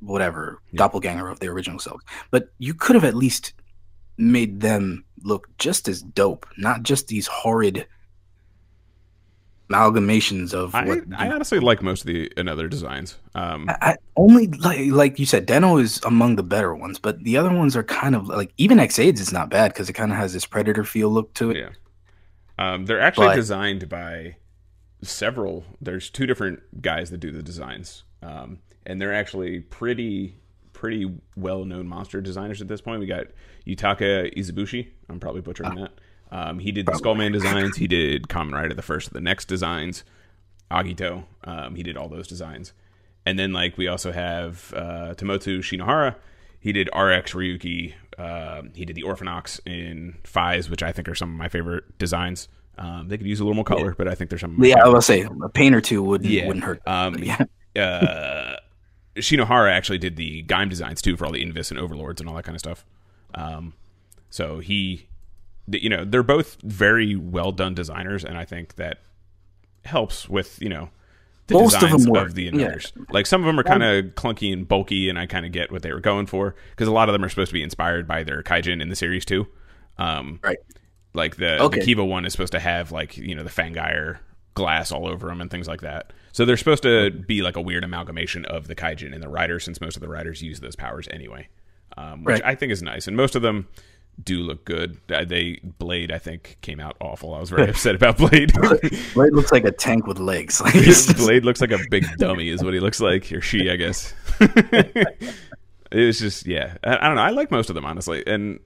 [0.00, 0.78] whatever Yeah.
[0.78, 2.04] doppelganger of their original selves.
[2.30, 3.52] But you could have at least
[4.16, 7.86] made them look just as dope, not just these horrid
[9.70, 13.18] amalgamations of I, what I honestly like most of the another designs.
[13.34, 17.18] Um, I, I only like like you said, Den-O is among the better ones, but
[17.24, 20.12] the other ones are kind of like even Ex-Aid's is not bad because it kind
[20.12, 21.56] of has this predator feel look to it.
[21.56, 21.70] yeah,
[22.58, 24.36] um, they're actually But- designed by
[25.02, 25.64] several.
[25.80, 30.36] There's two different guys that do the designs, um, and they're actually pretty
[30.72, 33.00] pretty well known monster designers at this point.
[33.00, 33.26] We got
[33.66, 34.88] Yutaka Izubuchi.
[35.08, 35.92] I'm probably butchering that.
[36.32, 37.76] Um, he did the Skullman designs.
[37.76, 40.02] He did Kamen Rider, the first of the next designs.
[40.70, 41.24] Agito.
[41.44, 42.72] Um, he did all those designs.
[43.24, 46.16] And then like we also have uh, Tamotsu Shinohara.
[46.58, 47.94] He did RX Ryuki.
[48.18, 51.98] Um, he did the Orphnoch in Faiz, which I think are some of my favorite
[51.98, 52.48] designs.
[52.76, 54.62] Um, they could use a little more color, but I think there's some.
[54.62, 56.46] Yeah, I will say a paint or two would Yeah.
[56.46, 56.82] wouldn't hurt.
[56.86, 57.44] Um, yeah,
[57.80, 58.56] uh,
[59.16, 62.36] Shinohara actually did the Gaim designs too for all the Inves and Overlords and all
[62.36, 62.84] that kind of stuff.
[63.34, 63.74] Um,
[64.30, 65.08] so he,
[65.68, 68.98] you know, they're both very well done designers, and I think that
[69.84, 70.90] helps with you know
[71.46, 72.76] the Most of them designs work, the yeah.
[73.10, 75.70] Like some of them are kind of clunky and bulky, and I kind of get
[75.70, 78.06] what they were going for because a lot of them are supposed to be inspired
[78.08, 79.46] by their kaijin in the series too.
[79.98, 80.58] Um, Right.
[81.12, 81.78] Like the Okay.
[81.80, 84.18] the Kiva one is supposed to have like you know the Fangire
[84.54, 86.12] glass all over them and things like that.
[86.32, 89.60] So they're supposed to be like a weird amalgamation of the kaijin and the rider,
[89.60, 91.48] since most of the riders use those powers anyway.
[91.96, 92.42] um, which Right.
[92.44, 93.06] I think is nice.
[93.06, 93.68] And most of them
[94.22, 94.98] do look good.
[95.10, 97.34] Uh, They Blade, I think, came out awful.
[97.34, 98.52] I was very upset about Blade.
[99.14, 100.60] Blade looks like a tank with legs.
[100.64, 103.70] Like, just- Blade looks like a big dummy, is what he looks like, or she,
[103.70, 104.14] I guess.
[104.40, 105.34] it
[106.06, 106.76] was just, yeah.
[106.84, 107.22] I, I don't know.
[107.22, 108.60] I like most of them, honestly, and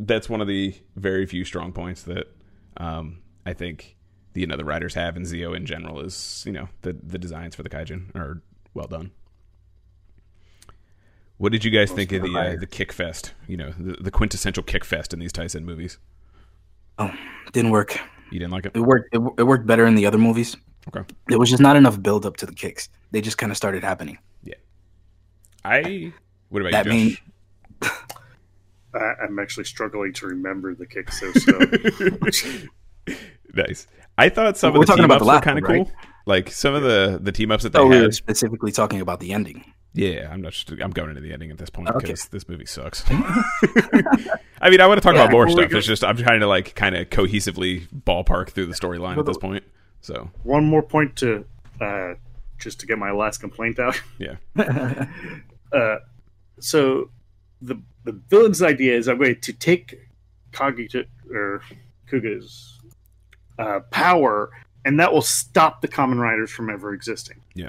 [0.00, 2.26] that's one of the very few strong points that
[2.76, 3.96] um, I think
[4.34, 7.18] the you know the writers have and Zio in general is you know the the
[7.18, 8.40] designs for the kaijin are
[8.74, 9.10] well done.
[11.38, 13.32] What did you guys think of the uh, the kick fest?
[13.46, 15.98] You know, the, the quintessential kick fest in these Taisen movies.
[16.98, 17.12] oh,
[17.52, 17.98] didn't work.
[18.30, 18.72] You didn't like it?
[18.74, 19.14] It worked.
[19.14, 20.56] It, it worked better in the other movies.
[20.88, 21.04] Okay.
[21.28, 22.88] There was just not enough build up to the kicks.
[23.10, 24.18] They just kind of started happening.
[24.42, 24.54] Yeah.
[25.64, 26.12] I.
[26.48, 27.16] What about That you, mean-
[27.82, 27.92] Josh?
[28.94, 33.14] I, I'm actually struggling to remember the kick so so.
[33.54, 33.86] Nice.
[34.18, 35.64] I thought some We're of the talking team about ups the were last kind of
[35.64, 35.92] one, cool.
[36.26, 38.14] Like some of the the team ups that they Oh, we were had.
[38.14, 39.64] specifically talking about the ending.
[39.94, 40.52] Yeah, I'm not.
[40.52, 41.98] Just, I'm going into the ending at this point Okay.
[42.06, 43.04] because this movie sucks.
[43.10, 45.72] I mean, I want to talk Yeah, about more stuff.
[45.72, 49.38] It's just I'm trying to like kind of cohesively ballpark through the storyline at this
[49.38, 49.64] point.
[50.00, 51.44] So One more point to
[51.80, 52.14] uh,
[52.58, 54.00] just to get my last complaint out.
[54.18, 54.36] yeah,
[55.72, 55.96] Uh,
[56.60, 57.10] so
[57.60, 59.98] the the villain's idea is I'm going to take
[60.52, 61.62] Kagita or
[62.10, 62.78] Kuuga's
[63.58, 64.50] uh, power,
[64.84, 67.42] and that will stop the Kamen Riders from ever existing.
[67.54, 67.68] Yeah.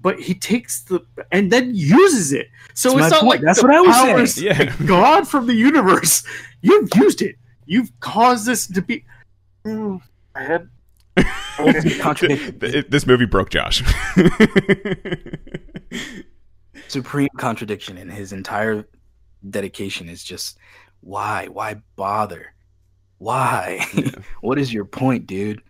[0.00, 2.48] But he takes the and then uses it.
[2.74, 3.28] So That's it's not point.
[3.28, 4.46] like That's the what I was saying.
[4.46, 4.76] Yeah.
[4.86, 6.22] God from the universe.
[6.62, 7.36] You've used it.
[7.66, 9.04] You've caused this to be.
[9.64, 10.00] Mm,
[10.34, 10.68] I had.
[11.58, 12.58] Ultimate contradiction.
[12.60, 13.82] Th- it- this movie broke Josh.
[16.88, 18.84] Supreme contradiction in his entire
[19.50, 20.58] dedication is just
[21.00, 21.48] why?
[21.48, 22.54] Why bother?
[23.18, 23.84] Why?
[24.42, 25.62] what is your point, dude?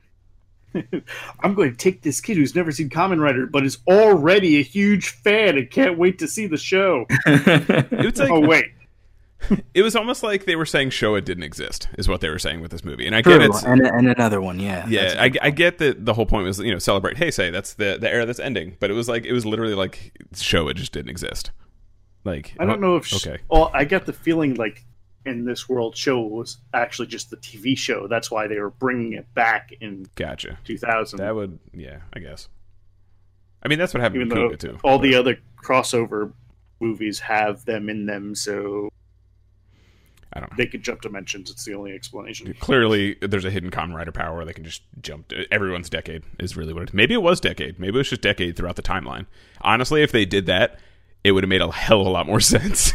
[1.40, 4.62] I'm going to take this kid who's never seen Kamen Rider, but is already a
[4.62, 7.06] huge fan and can't wait to see the show.
[7.26, 8.66] it's like oh wait,
[9.74, 12.60] it was almost like they were saying Showa didn't exist, is what they were saying
[12.60, 13.06] with this movie.
[13.06, 13.50] And I get it.
[13.64, 14.86] and, and another one, yeah.
[14.88, 17.52] yeah, I, I get that the whole point was you know celebrate Heisei.
[17.52, 18.76] That's the the era that's ending.
[18.80, 21.50] But it was like it was literally like Showa just didn't exist.
[22.24, 23.06] Like I don't know if.
[23.06, 23.38] sh- Okay.
[23.50, 24.84] Well, I got the feeling like
[25.26, 28.06] in this world, show was actually just the TV show.
[28.08, 30.58] That's why they were bringing it back in Gotcha.
[30.64, 31.18] 2000.
[31.18, 32.48] That would yeah, I guess.
[33.62, 34.78] I mean that's what happened even with too.
[34.84, 36.32] all but- the other crossover
[36.80, 38.88] movies have them in them, so
[40.32, 40.56] I don't know.
[40.58, 41.50] they could jump dimensions.
[41.50, 42.52] It's the only explanation.
[42.60, 45.28] Clearly, there's a hidden Kamen Rider power where they can just jump.
[45.28, 46.94] To, everyone's decade is really what it.
[46.94, 47.78] Maybe it was decade.
[47.80, 49.26] Maybe it was just decade throughout the timeline.
[49.62, 50.78] Honestly, if they did that,
[51.24, 52.92] it would have made a hell of a lot more sense.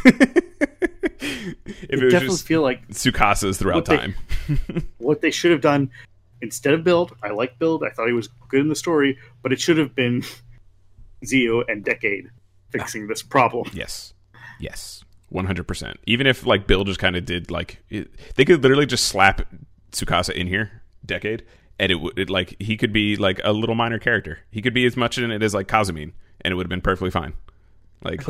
[0.61, 0.77] If
[1.21, 4.15] it, I was definitely just feel like Tsukasa's throughout What they- time.
[4.97, 5.91] what they should have done
[6.41, 7.15] instead of Build.
[7.23, 7.83] I like Build.
[7.83, 10.23] I thought he was good in the story, but it should have been
[11.25, 12.29] Zio and Decade
[12.69, 13.69] fixing this problem.
[13.73, 14.13] Yes.
[14.59, 15.03] Yes.
[15.33, 15.95] 100%.
[16.07, 19.41] Even if like Build just kind of did like it, they could literally just slap
[19.91, 21.43] Tsukasa in here decade
[21.79, 24.39] and it would it, like he could be like a little minor character.
[24.51, 26.81] He could be as much in it as like Kazumine and it would have been
[26.81, 27.33] perfectly fine.
[28.03, 28.23] Like.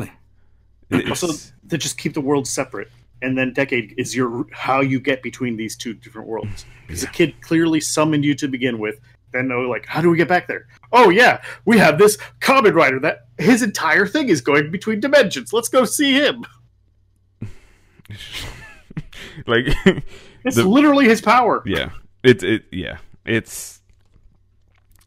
[1.00, 2.90] It's, Also, to just keep the worlds separate,
[3.22, 6.64] and then Decade is your how you get between these two different worlds.
[6.86, 9.00] Because the kid clearly summoned you to begin with.
[9.32, 10.66] Then know like, how do we get back there?
[10.92, 15.52] Oh yeah, we have this Kamen Rider that his entire thing is going between dimensions.
[15.52, 16.44] Let's go see him.
[19.46, 19.66] like
[20.44, 21.62] It's The- literally his power.
[21.64, 21.90] yeah.
[22.24, 22.98] It's it yeah.
[23.24, 23.80] It's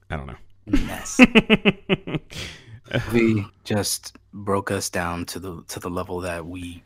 [0.09, 0.35] I don't know.
[0.65, 1.19] Mess.
[3.13, 6.83] we just broke us down to the to the level that we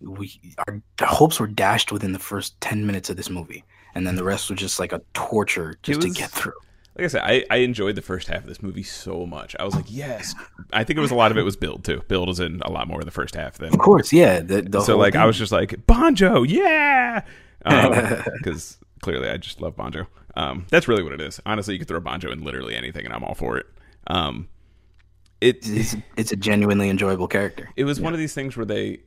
[0.00, 3.64] we our, hopes were dashed within the first 10 minutes of this movie
[3.94, 6.54] and then the rest was just like a torture just was- to get through
[6.96, 9.54] Like I said, I, I enjoyed the first half of this movie so much.
[9.58, 10.34] I was like, yes.
[10.72, 12.02] I think it was a lot of it was build too.
[12.08, 14.62] Build is in a lot more of the first half than of course yeah the,
[14.62, 17.22] the so like I was just like Banjo, yeah,
[17.64, 20.06] because clearly I just love Banjo.
[20.36, 21.40] Um, that's really what it is.
[21.46, 23.66] Honestly, you could throw Banjo in literally anything, and I'm all for it.
[24.06, 24.48] Um,
[25.40, 29.00] it it's, it's a genuinely enjoyable character it was one of these things where they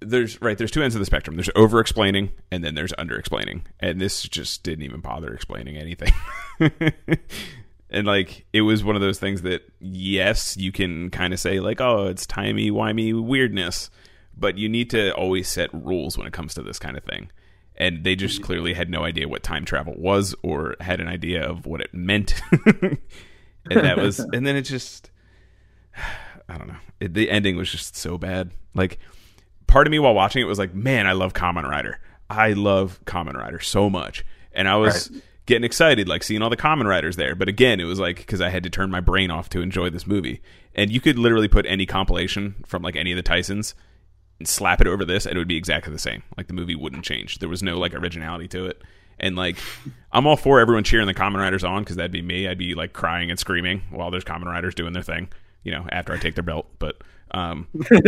[0.00, 1.36] there's right there's two ends of the spectrum.
[1.36, 5.76] There's over explaining, and then there's under explaining, and this just didn't even bother explaining
[5.76, 6.12] anything.
[7.90, 11.60] and like it was one of those things that yes, you can kind of say
[11.60, 13.90] like, oh, it's timey wimey weirdness,
[14.36, 17.30] but you need to always set rules when it comes to this kind of thing.
[17.80, 21.48] And they just clearly had no idea what time travel was or had an idea
[21.48, 22.40] of what it meant.
[22.66, 22.98] and
[23.70, 25.12] that was, and then it just,
[26.48, 26.76] I don't know.
[27.00, 28.50] It, the ending was just so bad.
[28.74, 28.98] Like,
[29.66, 32.00] part of me while watching it was like, man, I love Kamen Rider.
[32.30, 34.24] I love Kamen Rider so much.
[34.52, 35.10] And I was
[35.46, 37.34] getting excited, like seeing all the Kamen Riders there.
[37.34, 39.90] But again, it was like, because I had to turn my brain off to enjoy
[39.90, 40.42] this movie.
[40.74, 43.74] And you could literally put any compilation from like any of the Taisens
[44.38, 46.22] and slap it over this, and it would be exactly the same.
[46.36, 47.38] Like the movie wouldn't change.
[47.38, 48.82] There was no like originality to it.
[49.18, 49.56] And like,
[50.12, 52.46] I'm all for everyone cheering the Kamen Riders on because that'd be me.
[52.46, 55.28] I'd be like crying and screaming while there's Kamen Riders doing their thing.
[55.68, 56.96] You know, after I take their belt, but
[57.32, 57.68] um,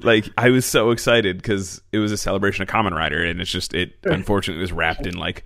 [0.00, 3.48] like I was so excited because it was a celebration of Kamen Rider, and it's
[3.48, 5.44] just it unfortunately was wrapped in like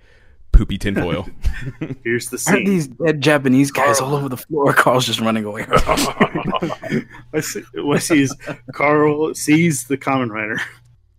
[0.51, 1.27] poopy tinfoil.
[2.03, 2.65] Here's the Aren't scene.
[2.65, 4.73] these dead Japanese guys all over the floor?
[4.77, 5.67] Carl's just running away.
[5.69, 8.35] I see, what I see is
[8.73, 10.59] Carl sees the Kamen Rider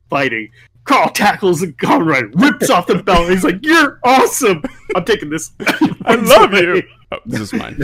[0.08, 0.50] fighting.
[0.86, 3.26] Carl tackles the Kamen Rider, rips off the belt.
[3.26, 4.60] and He's like, "You're awesome!
[4.96, 5.52] I'm taking this.
[6.04, 6.82] I love you.
[7.12, 7.78] Oh, this is mine.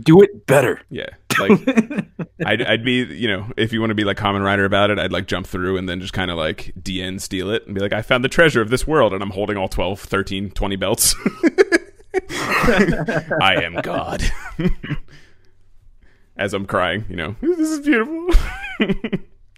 [0.00, 0.80] Do it better.
[0.90, 1.08] yeah,
[1.38, 1.50] like
[2.46, 4.98] I'd, I'd be, you know, if you want to be like Kamen Rider about it,
[4.98, 7.80] I'd like jump through and then just kind of like Diend steal it and be
[7.80, 10.76] like, I found the treasure of this world, and I'm holding all 12, 13, 20
[10.76, 11.14] belts.
[12.30, 14.22] I am God.
[16.36, 18.28] As I'm crying, you know, this is beautiful.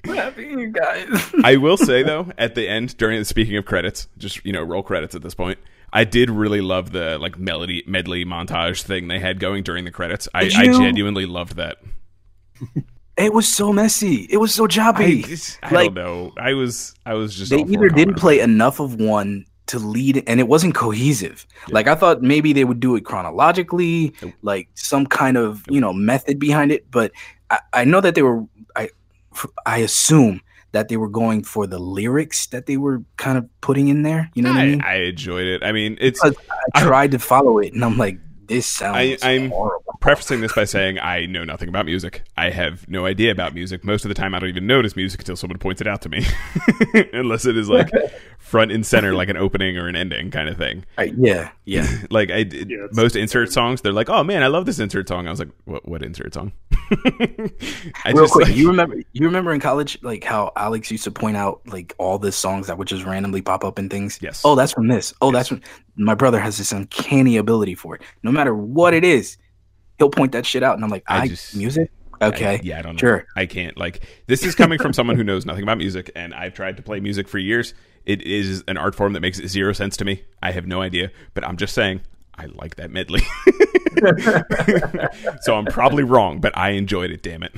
[0.04, 1.34] What happened, you guys?
[1.44, 4.62] I will say though, at the end, during the speaking of credits, just you know,
[4.62, 5.58] roll credits at this point.
[5.92, 9.90] I did really love the like melody medley montage thing they had going during the
[9.90, 10.28] credits.
[10.34, 11.78] I, I genuinely loved that.
[13.16, 14.26] it was so messy.
[14.30, 15.20] It was so I, choppy.
[15.20, 16.32] it's- I Like- don't know.
[16.38, 20.40] I was I was just they either didn't play enough of one to lead and
[20.40, 24.12] it wasn't cohesive like i thought maybe they would do it chronologically
[24.42, 27.12] like some kind of you know method behind it but
[27.50, 28.42] i, I know that they were
[28.74, 28.88] I
[29.66, 30.40] I assume
[30.72, 34.30] that they were going for the lyrics that they were kind of putting in there
[34.34, 35.62] you know what i, I, mean I enjoyed it.
[35.64, 36.30] I mean, it's i
[36.78, 40.64] tried to follow it and i'm like this sounds I- I'm- horrible prefacing this by
[40.64, 42.22] saying I know nothing about music.
[42.36, 43.84] I have no idea about music.
[43.84, 46.08] Most of the time, I don't even notice music until someone points it out to
[46.08, 46.24] me,
[47.12, 47.90] unless it is like
[48.38, 50.84] front and center, like an opening or an ending kind of thing.
[50.98, 54.46] Right, yeah yeah Like I did, Yeah, most insert songs, they're like, "Oh man, I
[54.48, 55.86] love this insert song." I was like, "What?
[55.88, 56.52] What insert song?"
[56.92, 61.04] I Real just, quick, like- you remember you remember in college like how Alex used
[61.04, 64.18] to point out like all the songs that would just randomly pop up in things?
[64.20, 64.42] Yes.
[64.44, 65.12] Oh, that's from this.
[65.20, 65.34] Oh, Yes.
[65.34, 65.60] that's from
[65.96, 68.02] my brother has this uncanny ability for it.
[68.22, 69.36] No matter what it is,
[70.00, 71.92] he'll point that shit out and I'm like, I I, just- music?
[72.22, 72.56] Okay.
[72.56, 72.98] I, yeah, I don't know.
[72.98, 73.26] Sure.
[73.36, 76.52] I can't like this is coming from someone who knows nothing about music, and I've
[76.52, 77.72] tried to play music for years.
[78.04, 80.24] It is an art form that makes zero sense to me.
[80.42, 82.00] I have no idea, but I'm just saying
[82.36, 83.22] I like that medley.
[85.42, 87.22] so I'm probably wrong, but I enjoyed it.
[87.22, 87.52] Damn it!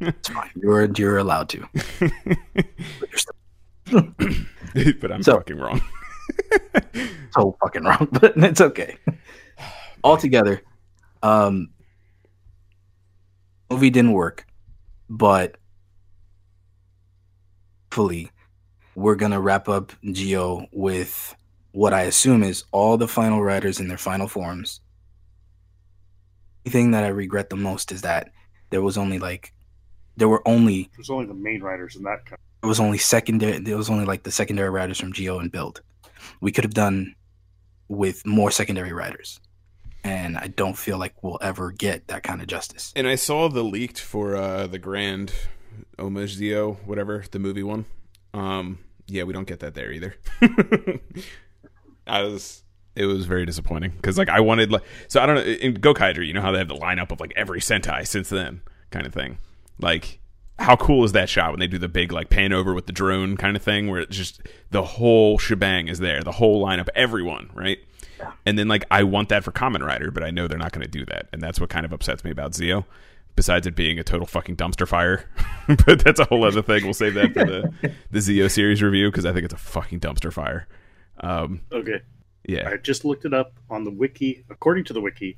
[0.00, 0.50] It's fine.
[0.54, 1.68] You're you're allowed to.
[1.72, 2.68] But
[3.10, 3.34] you're still
[5.00, 5.80] but I'm So- fucking wrong.
[7.36, 8.96] so fucking wrong, but it's okay.
[10.04, 10.62] Altogether,
[11.24, 11.70] um
[13.70, 14.46] movie didn't work,
[15.08, 15.56] but
[17.90, 18.30] fully
[18.94, 21.34] we're gonna wrap up Zi-O with
[21.72, 24.80] what I assume is all the final writers in their final forms.
[26.64, 28.30] The thing that I regret the most is that
[28.70, 29.52] there was only like
[30.16, 32.24] there were only There's only the main writers in that.
[32.26, 35.50] Kind it was only secondary there was only like the secondary writers from Zi-O and
[35.50, 35.80] Build.
[36.40, 37.14] We could have done
[37.88, 39.40] with more secondary writers.
[40.04, 42.92] And I don't feel like we'll ever get that kind of justice.
[42.94, 45.32] And I saw the leaked for uh, the Grand
[45.98, 46.38] Homage
[46.84, 47.86] whatever the movie one.
[48.34, 50.14] Um, yeah, we don't get that there either.
[52.06, 52.62] I was.
[52.96, 56.24] It was very disappointing because like I wanted like so I don't know in Gokaiger
[56.24, 58.60] you know how they have the lineup of like every Sentai since then
[58.92, 59.38] kind of thing
[59.80, 60.20] like
[60.60, 62.92] how cool is that shot when they do the big like pan over with the
[62.92, 64.40] drone kind of thing where it's just
[64.70, 67.78] the whole shebang is there the whole lineup everyone right
[68.46, 70.84] and then like I want that for Kamen Rider, but I know they're not going
[70.84, 72.84] to do that, and that's what kind of upsets me about Zi-O.
[73.36, 75.28] Besides it being a total fucking dumpster fire,
[75.86, 76.84] but that's a whole other thing.
[76.84, 80.00] We'll save that for the the Zi-O series review because I think it's a fucking
[80.00, 80.68] dumpster fire.
[81.18, 81.60] Um.
[81.72, 82.00] Okay,
[82.46, 84.44] yeah, I just looked it up on the wiki.
[84.50, 85.36] According to the wiki,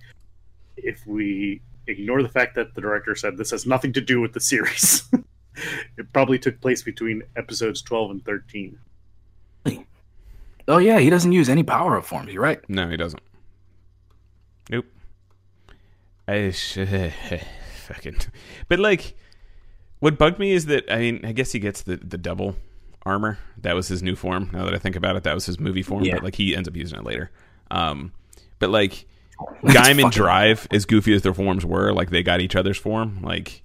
[0.76, 4.34] if we ignore the fact that the director said this has nothing to do with
[4.34, 5.09] the series,
[5.97, 8.78] it probably took place between episodes 12 and 13.
[10.69, 12.61] Oh yeah, he doesn't use any power up forms, you're right.
[12.69, 13.23] no, he doesn't.
[14.71, 14.87] Nope.
[16.29, 16.51] I
[17.87, 18.17] fucking,
[18.69, 19.17] but like,
[20.01, 22.57] what bugged me is that I mean, I guess he gets the the double
[23.05, 23.39] armor.
[23.59, 24.51] That was his new form.
[24.53, 26.03] Now that I think about it, that was his movie form.
[26.05, 26.14] Yeah.
[26.14, 27.31] But like, he ends up using it later.
[27.71, 28.12] Um,
[28.59, 29.07] but like.
[29.62, 32.57] That's Gaim and fucking- Drive, as goofy as their forms were, like they got each
[32.57, 33.21] other's form.
[33.23, 33.62] Like,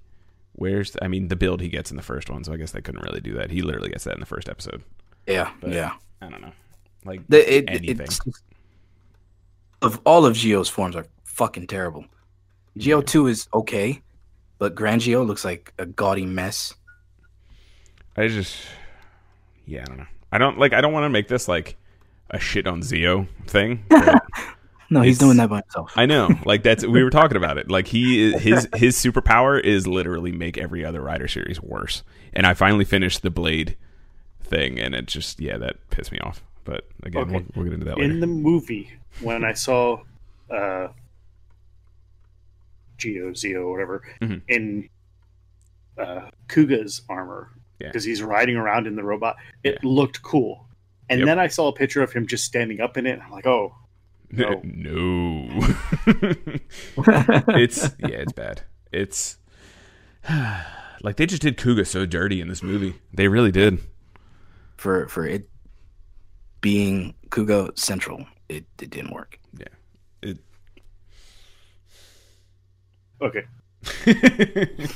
[0.52, 2.82] where's I mean the build he gets in the first one, so I guess they
[2.82, 3.50] couldn't really do that.
[3.50, 4.82] He literally gets that in the first episode.
[5.26, 5.94] Yeah, But- yeah.
[6.20, 6.52] I don't know,
[7.04, 8.06] like The, it, anything.
[9.80, 12.04] of all of Zi-O's forms are fucking terrible.
[12.80, 13.04] Zi-O Yeah.
[13.04, 14.02] two is okay,
[14.58, 16.74] but Grand Zi-O looks like a gaudy mess.
[18.16, 18.56] I just,
[19.66, 20.06] yeah, I don't know.
[20.30, 20.72] I don't like.
[20.72, 21.76] I don't want to make this like
[22.30, 23.84] a shit on Zi-O thing.
[24.90, 25.90] No, he's doing that by himself.
[25.96, 26.28] I know.
[26.44, 27.70] Like that's we were talking about it.
[27.70, 32.02] Like he his his superpower is literally make every other Rider series worse.
[32.34, 33.78] And I finally finished the Blade
[34.42, 36.44] thing, and it just yeah that pissed me off.
[36.64, 37.32] But again, Okay.
[37.32, 38.10] we'll, we'll get into that later.
[38.12, 38.90] in the movie
[39.20, 40.02] when I saw
[40.50, 40.88] uh,
[43.00, 44.42] Zi-O Zi-O whatever Mhm.
[44.48, 44.88] in
[45.98, 47.50] uh, Kuuga's armor
[47.80, 47.88] Yeah.
[47.88, 49.36] because he's riding around in the robot.
[49.64, 49.88] It Yeah.
[49.88, 50.66] looked cool,
[51.10, 51.26] and Yep.
[51.26, 53.18] then I saw a picture of him just standing up in it.
[53.22, 53.74] I'm like, oh,
[54.30, 54.60] no.
[54.64, 55.74] no.
[57.58, 58.62] it's yeah, it's bad.
[58.92, 59.36] It's
[61.02, 62.94] like they just did Kuuga so dirty in this movie.
[63.12, 63.78] They really did.
[64.76, 65.48] for for it
[66.62, 69.38] being Kuuga Central, it, it didn't work.
[69.58, 69.66] Yeah.
[70.22, 70.38] It
[73.20, 73.44] okay.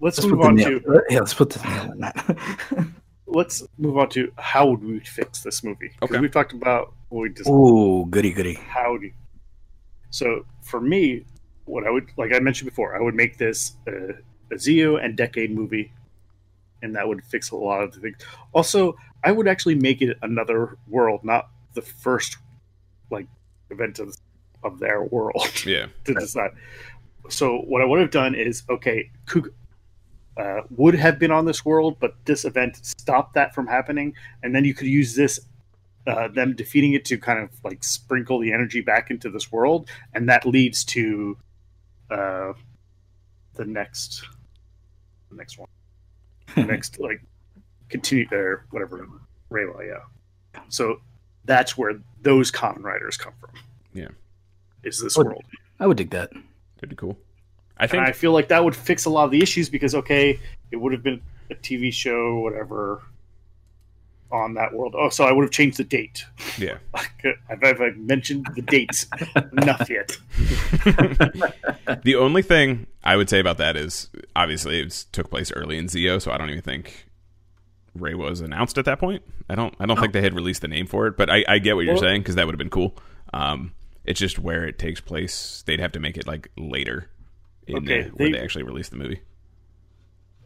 [0.00, 2.38] Let's Let's move on nail, to yeah, let's put the nail on that.
[3.26, 5.90] let's move on to how would we fix this movie?
[6.02, 6.20] Okay.
[6.20, 8.54] we talked about what we just Ooh, goody goody.
[8.54, 9.10] how do
[10.10, 11.24] so for me
[11.64, 15.16] what i would like i mentioned before i would make this a, a Zi-O and
[15.16, 15.92] decade movie
[16.82, 18.16] and that would fix a lot of the things
[18.52, 22.36] also i would actually make it another world not the first
[23.10, 23.26] like
[23.70, 24.14] event of,
[24.64, 25.46] of their world.
[25.66, 25.86] Yeah.
[26.04, 26.50] to decide.
[27.28, 29.52] So what i would have done is okay Kug
[30.36, 34.54] uh, would have been on this world but this event stopped that from happening and
[34.54, 35.40] then you could use this
[36.08, 39.88] uh, them defeating it to kind of like sprinkle the energy back into this world,
[40.14, 41.36] and that leads to
[42.10, 42.52] uh,
[43.54, 44.24] the next,
[45.30, 45.68] the next one,
[46.54, 47.22] the next like
[47.88, 49.08] continue or whatever,
[49.50, 50.60] Rayla, yeah.
[50.68, 51.00] So
[51.44, 53.50] that's where those Kamen Riders come from.
[53.94, 54.08] Yeah.
[54.82, 55.44] is this Would- world?
[55.80, 56.30] I would dig that.
[56.76, 57.16] That'd be cool.
[57.78, 59.94] I And think I feel like that would fix a lot of the issues because
[59.94, 60.40] okay,
[60.72, 61.20] it would have been
[61.50, 63.02] a TV show, whatever,
[64.32, 64.94] on that world.
[64.98, 66.24] Oh, so I would have changed the date.
[66.58, 66.78] yeah.
[67.48, 69.06] I've, I've mentioned the dates
[69.52, 70.18] enough yet.
[72.04, 75.88] the only thing I would say about that is obviously it took place early in
[75.88, 77.06] Zi-O, so I don't even think
[78.00, 79.22] Ray was announced at that point.
[79.48, 79.74] I don't.
[79.80, 81.84] I don't think they had released the name for it, but I, I get what
[81.84, 82.96] you're Well- saying because that would have been cool.
[83.32, 83.72] Um,
[84.04, 85.62] it's just where it takes place.
[85.66, 87.10] They'd have to make it like later
[87.66, 89.20] in Okay, uh, where they- they actually release the movie.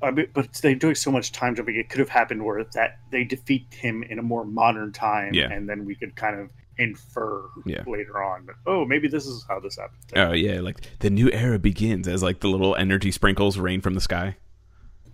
[0.02, 1.76] I mean, but they're doing so much time jumping.
[1.76, 5.52] It could have happened where that they defeat him in a more modern time, Yeah.
[5.52, 7.84] and then we could kind of infer Yeah.
[7.86, 8.46] later on.
[8.46, 10.00] That, oh, maybe this is how this happened.
[10.16, 13.94] Oh yeah, like the new era begins as like the little energy sprinkles rain from
[13.94, 14.36] the sky.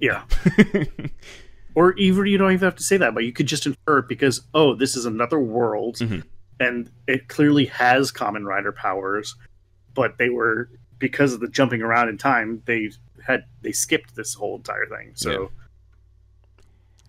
[0.01, 0.23] Yeah.
[1.79, 4.09] or even you don't even have to say that, but you could just infer it
[4.09, 6.25] because oh, this is another world, Mhm.
[6.59, 9.37] and it clearly has Kamen Rider powers,
[9.95, 12.91] but they were because of the jumping around in time, they
[13.25, 15.37] had they skipped this whole entire thing, so Yeah.
[15.39, 15.51] you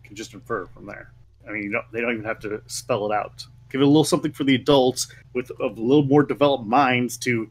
[0.04, 1.12] can just infer from there.
[1.48, 3.44] I mean, you don't, they don't even have to spell it out.
[3.72, 7.50] Give it a little something for the adults with a little more developed minds to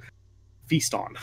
[0.67, 1.17] feast on.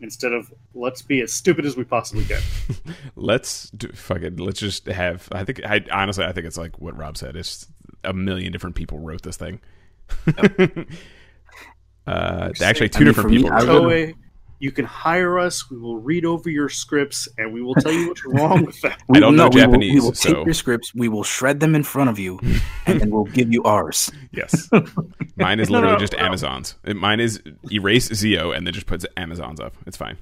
[0.00, 2.40] Instead of let's be as stupid as we possibly can.
[3.16, 4.38] let's do, fuck it.
[4.38, 5.28] Let's just have.
[5.32, 5.60] I think.
[5.64, 7.34] I honestly, I think it's like what Rob said.
[7.36, 7.66] It's
[8.04, 9.60] a million different people wrote this thing.
[12.06, 13.52] uh, actually, two I mean, different for me, people.
[13.52, 14.14] I wrote would- it.
[14.14, 14.14] Toei,
[14.60, 15.70] you can hire us.
[15.70, 18.92] We will read over your scripts and we will tell you what's wrong with them.
[19.14, 21.60] I don't know we will- Japanese, we will so- take your scripts, we will shred
[21.60, 22.40] them in front of you,
[22.86, 24.10] and then we'll give you ours.
[24.32, 24.68] Yes,
[25.36, 26.18] mine is literally no, just no.
[26.20, 26.76] Amazon's.
[26.86, 27.42] Mine is
[27.72, 29.74] erase Zi-O and then just puts Amazon's up.
[29.86, 30.16] It's fine.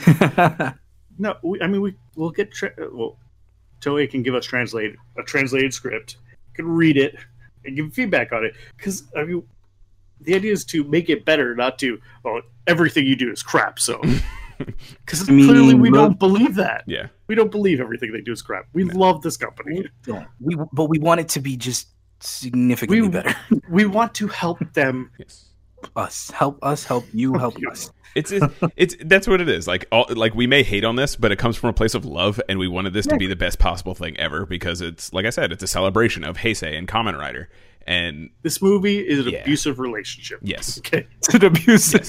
[1.20, 3.18] No, we, I mean we we'll get tra- well.
[3.80, 6.16] Toei can give us translate a translated script.
[6.54, 7.16] Can read it
[7.64, 9.42] and give feedback on it because I mean
[10.20, 13.78] the idea is to make it better, not to oh everything you do is crap.
[13.78, 14.00] So
[14.58, 16.84] because I mean, clearly we look- don't believe that.
[16.86, 18.66] Yeah, We don't believe everything they do is crap.
[18.72, 19.82] We love this company.
[19.82, 20.26] we don't.
[20.40, 21.88] We but we want it to be just
[22.20, 23.34] significantly We- better.
[23.70, 25.10] We want to help them.
[25.18, 25.46] yes.
[25.94, 27.92] us help us help you help us.
[28.14, 28.46] It's, it's
[28.76, 29.68] it's that's what it is.
[29.68, 32.04] Like all like we may hate on this, but it comes from a place of
[32.04, 35.26] love, and we wanted this to be the best possible thing ever because it's like
[35.26, 37.48] I said, it's a celebration of Heisei and Kamen Rider,
[37.88, 39.38] and This movie is an Yeah.
[39.40, 40.38] abusive relationship.
[40.42, 41.06] yes, Okay.
[41.16, 42.06] It's an abusive.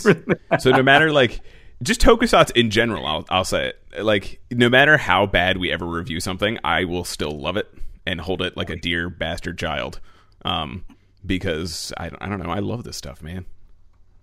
[0.59, 1.39] so no matter like
[1.81, 5.85] just tokusatsu in general, I'll I'll say it like no matter how bad we ever
[5.87, 7.67] review something, I will still love it
[8.05, 9.99] and hold it like a dear bastard child,
[10.45, 10.83] um,
[11.25, 13.45] because I I don't know, I love this stuff, man.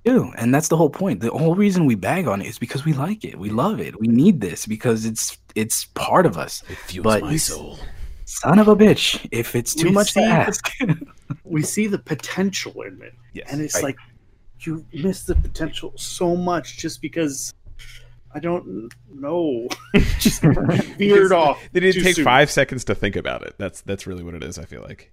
[0.05, 1.21] do, and that's the whole point.
[1.21, 3.99] The whole reason we bag on it is because we like it, we love it,
[3.99, 6.63] we need this because it's it's part of us.
[6.69, 7.79] It fuels But my you- soul.
[8.27, 9.27] Son of a bitch!
[9.31, 10.73] If it's too We much to see the- ask,
[11.45, 13.15] We see the potential in it.
[13.33, 13.85] Yes, And it's Right.
[13.85, 13.97] like
[14.61, 17.55] you miss the potential so much just because
[18.35, 19.69] I don't know.
[20.19, 20.43] just
[20.99, 21.63] veered off.
[21.73, 22.25] They didn't take soon.
[22.25, 23.55] five seconds to think about it.
[23.59, 24.59] That's that's really what it is.
[24.59, 25.13] I feel like.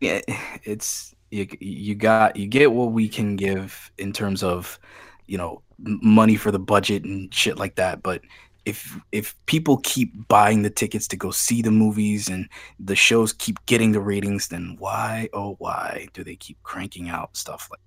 [0.00, 0.20] yeah,
[0.62, 4.78] it's You you got you get what we can give in terms of,
[5.26, 8.02] you know, money for the budget and shit like that.
[8.02, 8.20] But
[8.64, 12.48] if if people keep buying the tickets to go see the movies and
[12.78, 17.36] the shows keep getting the ratings, then why oh why do they keep cranking out
[17.36, 17.80] stuff like?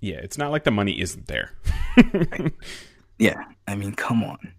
[0.00, 1.52] Yeah, it's not like the money isn't there.
[3.18, 4.54] Yeah, I mean, come on.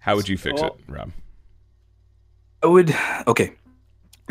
[0.00, 1.12] How would you fix Well- it, Rob?
[2.62, 2.94] I would
[3.28, 3.54] okay.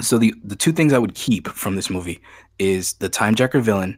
[0.01, 2.21] So the the two things I would keep from this movie
[2.59, 3.97] is the time jacker villain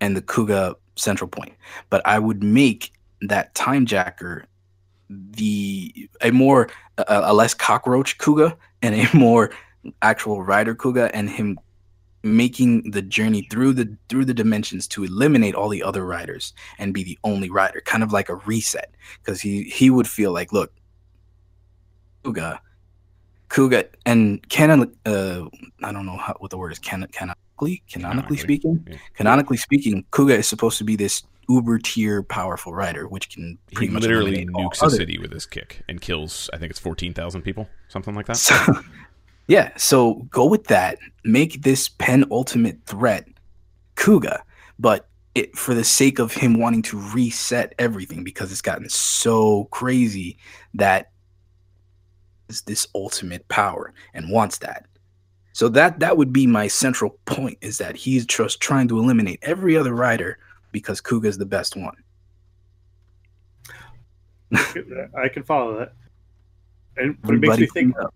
[0.00, 1.52] and the Kuuga central point.
[1.90, 2.92] But I would make
[3.22, 4.44] that time jacker
[5.10, 9.50] the a more a, a less cockroach Kuuga and a more
[10.02, 11.58] actual rider Kuuga and him
[12.22, 16.92] making the journey through the through the dimensions to eliminate all the other riders and
[16.92, 18.90] be the only rider kind of like a reset.
[19.22, 20.72] Because he he would feel like look
[22.24, 22.58] Kuuga
[23.48, 25.44] Kuuga and canon uh
[25.82, 28.86] I don't know how, what the word is canon canonically Canonically, canonically speaking?
[28.88, 28.96] Yeah.
[29.14, 33.74] canonically speaking Kuuga is supposed to be this uber tier powerful rider which can He
[33.74, 36.50] pretty much literally nukes a city with his kick and kills.
[36.52, 38.36] I think it's fourteen thousand people, something like that.
[38.36, 38.54] So,
[39.48, 40.98] yeah, so go with that.
[41.24, 43.26] Make this penultimate threat
[43.96, 44.40] Kuuga,
[44.78, 49.64] but it for the sake of him wanting to reset everything because it's gotten so
[49.66, 50.38] crazy
[50.74, 51.10] that
[52.48, 54.86] is this ultimate power and wants that.
[55.52, 59.40] So that that would be my central point is that he's just trying to eliminate
[59.42, 60.38] every other rider
[60.72, 61.94] because Kuuga is the best one.
[64.54, 65.92] I can follow that.
[66.96, 68.14] And but it makes me think: up.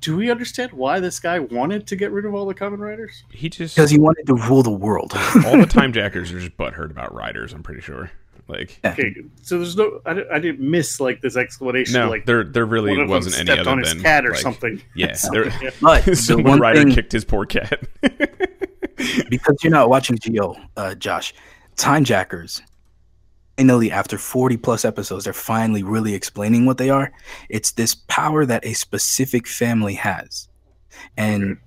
[0.00, 3.24] Do we understand why this guy wanted to get rid of all the Kamen Riders?
[3.32, 5.12] He just because he wanted to rule the world.
[5.46, 7.52] all the time jackers are just butthurt about riders.
[7.52, 8.10] I'm pretty sure.
[8.48, 10.00] Like Okay, so there's no.
[10.06, 12.00] I, didn't- I didn't miss like this explanation.
[12.00, 14.24] no, like there there really one of wasn't any stepped other on his than cat
[14.24, 14.82] or like, something.
[14.94, 17.78] Yeah, there, But the some one rider thing, kicked his poor cat.
[19.28, 21.34] because you're not watching Zi-O, uh, Josh,
[21.78, 22.60] Time Jackers.
[23.56, 27.10] Finally, after 40 plus episodes, they're finally really explaining what they are.
[27.48, 30.48] It's this power that a specific family has,
[31.16, 31.60] and Okay.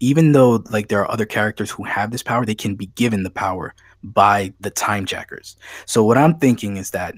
[0.00, 3.22] even though like there are other characters who have this power, they can be given
[3.22, 5.56] the power by the Time Jackers.
[5.86, 7.14] So what I'm thinking is that,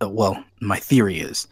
[0.00, 1.48] uh, well, my theory is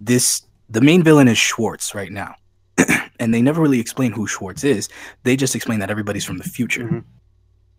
[0.00, 2.34] this: the main villain is Swartz right now.
[3.20, 4.88] and they never really explain who Swartz is.
[5.22, 6.84] They just explain that everybody's from the future.
[6.84, 7.04] Mhm.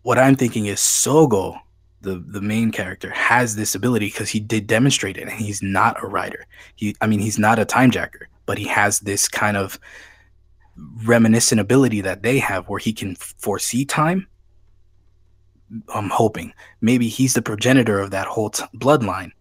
[0.06, 1.58] What I'm thinking is Sogo,
[2.00, 6.00] the the main character, has this ability because he did demonstrate it, and he's not
[6.00, 6.46] a rider.
[6.76, 9.80] He, I mean, he's not a time jacker, but he has this kind of
[11.04, 14.28] reminiscent ability that they have, where he can foresee time.
[15.92, 19.32] I'm hoping maybe he's the progenitor of that whole t- bloodline,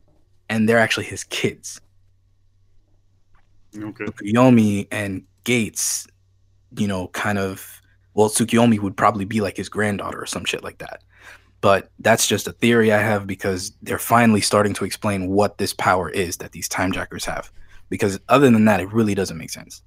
[0.49, 1.80] and they're actually his kids.
[3.78, 4.05] Okay.
[4.34, 6.07] Yomi and Geiz,
[6.76, 7.84] you know, kind of
[8.16, 11.03] well, Tsukuyomi would probably be like his granddaughter or some shit like that.
[11.61, 15.74] But that's just a theory I have because they're finally starting to explain what this
[15.74, 17.51] power is that these time jackers have.
[17.89, 19.82] Because other than that, it really doesn't make sense.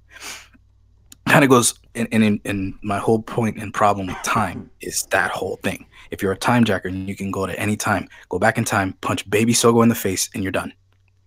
[1.27, 5.31] Kind of goes in, in in my whole point and problem with time is that
[5.31, 5.85] whole thing.
[6.11, 8.65] If you're a time jacker, and you can go to any time, go back in
[8.65, 10.73] time, punch baby Sogo in the face, and you're done.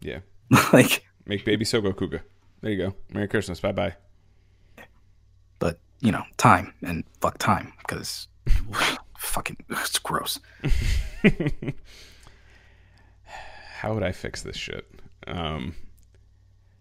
[0.00, 0.18] yeah,
[0.72, 2.20] like make baby Sogo Kuuga.
[2.62, 2.94] There you go.
[3.12, 3.60] Merry Christmas.
[3.60, 3.94] Bye bye.
[5.60, 8.28] but you know, time and fuck time because
[9.18, 10.38] fucking it's gross.
[13.78, 14.86] How would I fix this shit?
[15.26, 15.74] Um,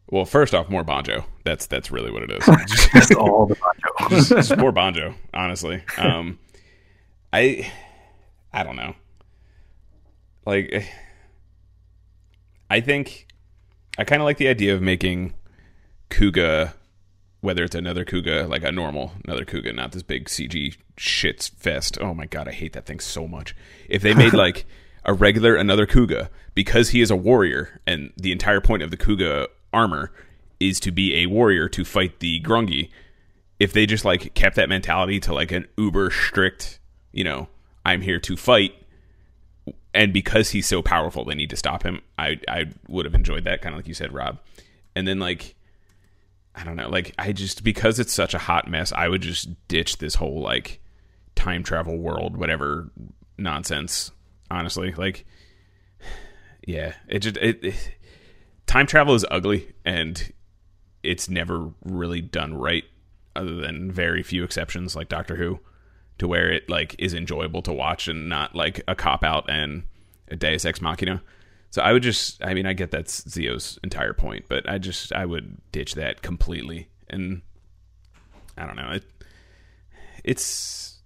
[0.09, 1.23] well, first off, more banjo.
[1.45, 2.45] That's that's really what it is.
[2.93, 4.15] That's all the banjo.
[4.15, 5.81] just, just more banjo, honestly.
[5.97, 6.37] Um,
[7.31, 7.71] I,
[8.51, 8.93] I don't know.
[10.45, 10.85] Like,
[12.69, 13.27] I think
[13.97, 15.33] I kind of like the idea of making
[16.09, 16.73] Kuuga,
[17.41, 21.97] whether it's another Kuuga, like a normal another Kuuga, not this big CG shits fest.
[21.99, 23.55] Oh my god, I hate that thing so much.
[23.89, 24.65] If they made like
[25.03, 28.97] a regular another Kuuga, because he is a warrior, and the entire point of the
[28.97, 30.11] Kuuga armor
[30.59, 32.89] is to be a warrior to fight the Grongi
[33.61, 36.79] if they just like kept that mentality to like an uber strict,
[37.11, 37.47] you know,
[37.85, 38.73] I'm here to fight,
[39.93, 42.01] and because he's so powerful, they need to stop him.
[42.17, 44.39] I I would have enjoyed that, kind of like you said, Rob.
[44.95, 45.53] And then like,
[46.55, 49.49] I don't know, like I just because it's such a hot mess, I would just
[49.67, 50.79] ditch this whole like
[51.35, 52.91] time travel world, whatever
[53.37, 54.11] nonsense.
[54.49, 55.25] Honestly, like,
[56.67, 57.91] yeah, it just it, it
[58.65, 60.33] time travel is ugly and
[61.03, 62.83] it's never really done right
[63.35, 65.59] other than very few exceptions like Doctor Who
[66.19, 69.83] to where it like is enjoyable to watch and not like a cop out and
[70.27, 71.21] a Deus Ex Machina.
[71.71, 75.11] So I would just I mean I get that's Zi-O's entire point, but I just
[75.13, 77.41] I would ditch that completely and
[78.57, 78.91] I don't know.
[78.91, 79.03] It
[80.23, 80.99] it's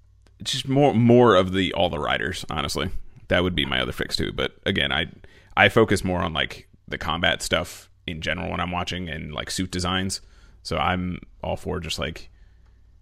[0.43, 2.45] just more more of the all the riders.
[2.49, 2.89] Honestly,
[3.27, 4.31] that would be my other fix too.
[4.31, 5.07] But again, I
[5.55, 9.49] I focus more on like the combat stuff in general when I'm watching and like
[9.49, 10.21] suit designs.
[10.63, 12.29] So I'm all for just like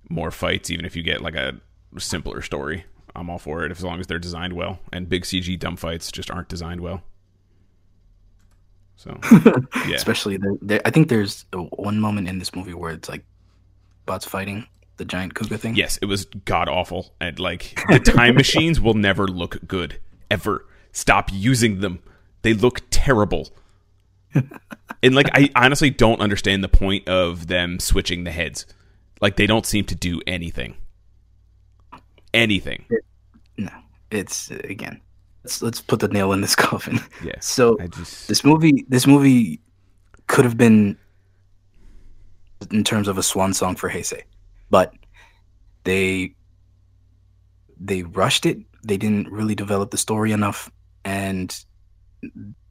[0.10, 1.56] more fights, even if you get like a
[1.98, 2.86] simpler story.
[3.16, 4.80] I'm all for it as long as they're designed well.
[4.92, 7.04] And big CG dumb fights just aren't designed well.
[9.04, 9.20] So
[9.86, 13.26] yeah, Especially the, there, I think there's one moment in this movie where it's like
[14.06, 14.66] bots fighting
[14.96, 15.76] the giant cougar thing.
[15.76, 17.14] yes, it was god awful.
[17.20, 20.00] And like the time machines will never look good
[20.32, 20.66] ever.
[20.94, 22.00] Stop using them.
[22.44, 23.50] They look terrible.
[25.04, 28.66] and like I honestly don't understand the point of them switching the heads.
[29.20, 30.78] Like they don't seem to do anything.
[32.34, 32.86] Anything.
[33.58, 33.72] No,
[34.10, 35.02] it's again.
[35.44, 37.00] Let's let's put the nail in this coffin.
[37.24, 37.40] Yeah.
[37.40, 39.60] So just this movie, this movie
[40.28, 40.98] could have been
[42.72, 44.24] in terms of a swan song for Heisei,
[44.70, 44.94] but
[45.84, 46.36] they
[47.80, 48.58] they rushed it.
[48.86, 50.72] They didn't really develop the story enough,
[51.04, 51.54] and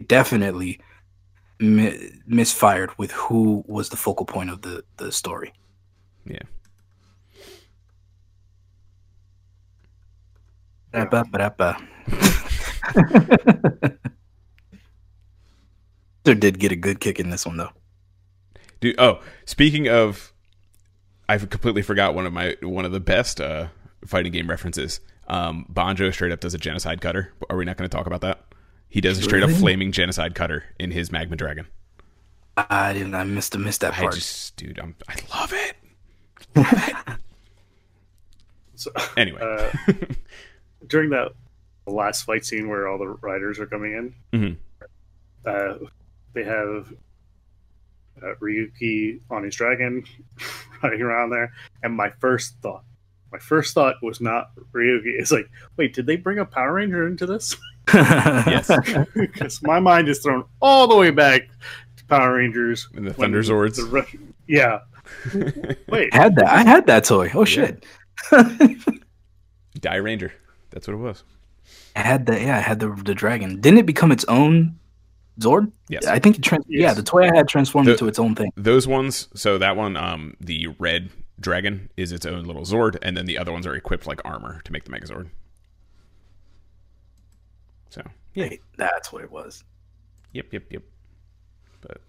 [0.06, 0.80] definitely
[1.60, 5.52] mi- misfired with who was the focal point of the the story.
[6.24, 6.38] yeah.
[10.92, 11.76] Ba-ba-ba-da-ba.
[16.24, 17.70] There did get a good kick in this one though.
[18.80, 20.32] Dude, oh, speaking of,
[21.28, 23.68] I completely forgot one of my one of the best uh,
[24.06, 25.00] fighting game references.
[25.28, 27.32] Um, Banjo straight up does a genocide cutter.
[27.48, 28.44] Are we not going to talk about that?
[28.88, 31.66] He does a straight up flaming genocide cutter in his Magma Dragon.
[32.56, 33.14] I didn't.
[33.14, 33.56] I missed.
[33.56, 34.14] I missed that I part.
[34.14, 37.18] just, dude, I'm, I love it.
[38.74, 39.40] So, Anyway,
[39.88, 39.94] uh,
[40.86, 41.32] during that
[41.90, 44.56] last fight scene where all the riders are coming in, Mhm.
[45.44, 45.78] uh,
[46.34, 46.92] they have
[48.22, 50.04] uh, Ryuki on his dragon
[50.82, 51.52] riding around there,
[51.82, 52.84] and my first thought,
[53.32, 55.18] my first thought was not Ryuki.
[55.18, 57.56] It's like, wait, did they bring a Power Ranger into this?
[57.94, 58.70] yes,
[59.14, 61.48] Because my mind is thrown all the way back
[61.96, 63.76] to Power Rangers and the Thunder Zords.
[63.76, 64.80] the Ru- yeah.
[65.88, 66.46] Wait, I had that.
[66.46, 67.30] I had that toy.
[67.34, 67.84] Oh shit.
[69.80, 70.30] Dairanger.
[70.70, 71.24] That's what it was.
[71.96, 72.56] I had the yeah.
[72.58, 73.60] I had the the dragon.
[73.60, 74.78] Didn't it become its own
[75.40, 75.70] Zord?
[75.88, 76.06] Yes.
[76.06, 76.80] I think it trans- Yes.
[76.82, 78.50] Yeah, the toy I had transformed The- into its own thing.
[78.56, 79.28] Those ones.
[79.34, 81.10] So that one, um, the red
[81.40, 84.60] dragon is its own little Zord, and then the other ones are equipped like armor
[84.64, 85.28] to make the Megazord.
[87.90, 88.02] So
[88.34, 89.64] yeah, Wait, that's what it was.
[90.32, 90.82] Yep, yep, yep.
[91.82, 92.00] But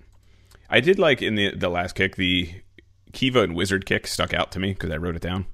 [0.70, 2.50] I did like in the the last kick the
[3.12, 5.46] Kiva and Wizard kick stuck out to me because I wrote it down.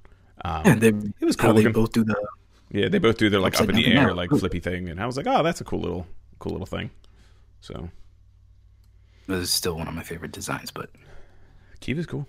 [0.45, 1.73] Um, Yeah, they, it was cool they looking.
[1.73, 2.15] both do the.
[2.71, 5.05] Yeah, they both do their like up in the air like flippy thing, and I
[5.05, 6.07] was like, oh, that's a cool little
[6.39, 6.91] cool little thing.
[7.61, 7.89] So
[9.27, 10.91] this is still one of my favorite designs, but
[11.79, 12.27] Kiva's cool.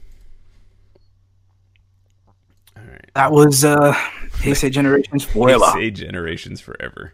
[2.77, 3.93] All right, that was uh
[4.39, 5.71] Heisei Generations spoiler.
[5.73, 7.13] say generations forever.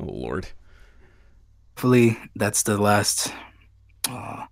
[0.00, 0.48] Oh lord,
[1.76, 3.30] Hopefully, that's the last
[4.08, 4.46] uh,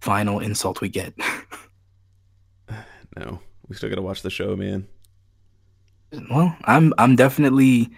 [0.00, 1.14] final insult we get.
[3.16, 4.86] no, we still gotta watch the show, man.
[6.30, 7.90] Well, I'm I'm definitely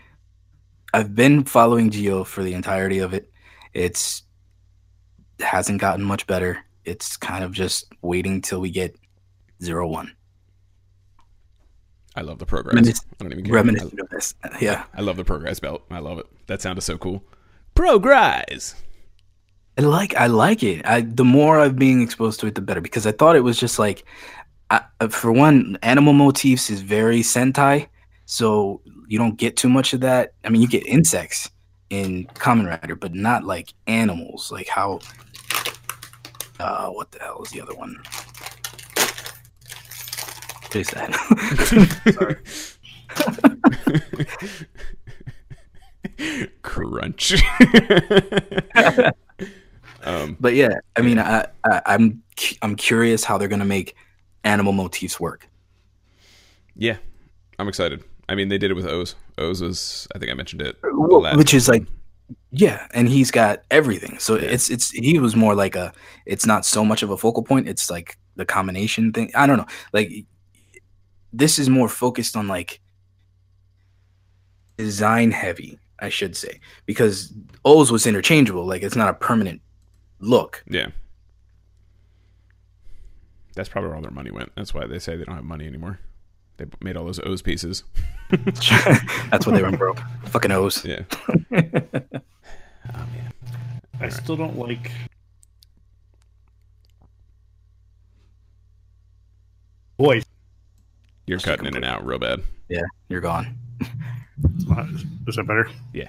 [0.95, 3.31] I've been following Zi-O for the entirety of it.
[3.75, 4.23] It's
[5.41, 6.65] hasn't gotten much better.
[6.85, 8.97] It's kind of just waiting till we get
[9.63, 10.13] Zero-One.
[12.15, 12.75] I love the progress.
[12.75, 13.55] Reminis- I don't even care.
[13.55, 14.35] Reminiscent of this.
[14.61, 14.85] Yeah.
[14.95, 15.83] I, love the progress belt.
[15.91, 16.27] I love it.
[16.47, 17.23] That sounded so cool.
[17.75, 18.75] Progress.
[19.77, 20.87] I like I like it.
[20.87, 22.81] I the more I'm being exposed to it, the better.
[22.81, 24.05] Because I thought it was just like,
[24.71, 24.81] I,
[25.11, 27.89] for one, animal motifs is very Sentai,
[28.27, 30.35] so you don't get too much of that.
[30.45, 31.51] I mean, you get insects
[31.91, 34.51] in Kamen Rider, but not like animals.
[34.51, 34.99] Like how,
[36.59, 38.03] uh, what the hell is the other one?
[40.75, 41.15] Is that?
[42.13, 42.37] Sorry.
[46.63, 47.35] Crunch.
[50.05, 52.23] um, but yeah, I mean, I, I I'm
[52.61, 53.97] I'm curious how they're gonna make
[54.45, 55.49] animal motifs work.
[56.77, 56.97] yeah,
[57.59, 58.03] I'm excited.
[58.29, 59.07] I mean, they did it with OOO.
[59.41, 60.77] OOO was, I think I mentioned it.
[60.83, 61.85] Well, which is like
[62.51, 64.49] yeah and he's got everything so Yeah.
[64.49, 65.93] it's it's he was more like a
[66.25, 69.59] it's not so much of a focal point it's like the combination thing i don't
[69.59, 70.11] know like
[71.33, 72.81] this is more focused on like
[74.77, 77.33] design heavy i should say because
[77.65, 79.61] o's was interchangeable like it's not a permanent
[80.21, 80.89] look yeah.
[83.55, 84.53] That's probably where all their money went.
[84.55, 85.99] That's why they say they don't have money anymore.
[86.57, 87.85] They made all those OOO pieces.
[88.31, 91.03] that's what they went broke fucking o's Yeah.
[91.31, 93.33] oh man.
[94.01, 94.91] I still don't like.
[99.99, 100.25] Voice.
[101.27, 102.43] You're cutting in and out real bad.
[102.69, 103.57] Yeah, you're gone.
[105.27, 105.71] Is that better?
[105.95, 106.09] Yeah.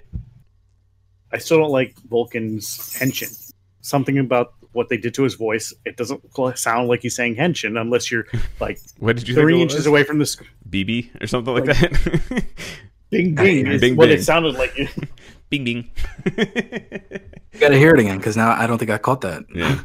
[1.32, 3.52] I still don't like Vulcan's henshin.
[3.82, 6.22] Something about what they did to his voice, it doesn't
[6.56, 8.26] sound like he's saying henshin unless you're
[8.62, 11.66] like What did you three think inches away from the sc- BB or something like
[11.66, 12.44] that?
[13.10, 13.68] bing bing.
[13.68, 14.18] is Bing, what bing.
[14.20, 14.74] it sounded like.
[15.50, 15.90] bing bing.
[16.26, 19.44] You gotta hear it again because now I don't think I caught that.
[19.54, 19.82] yeah.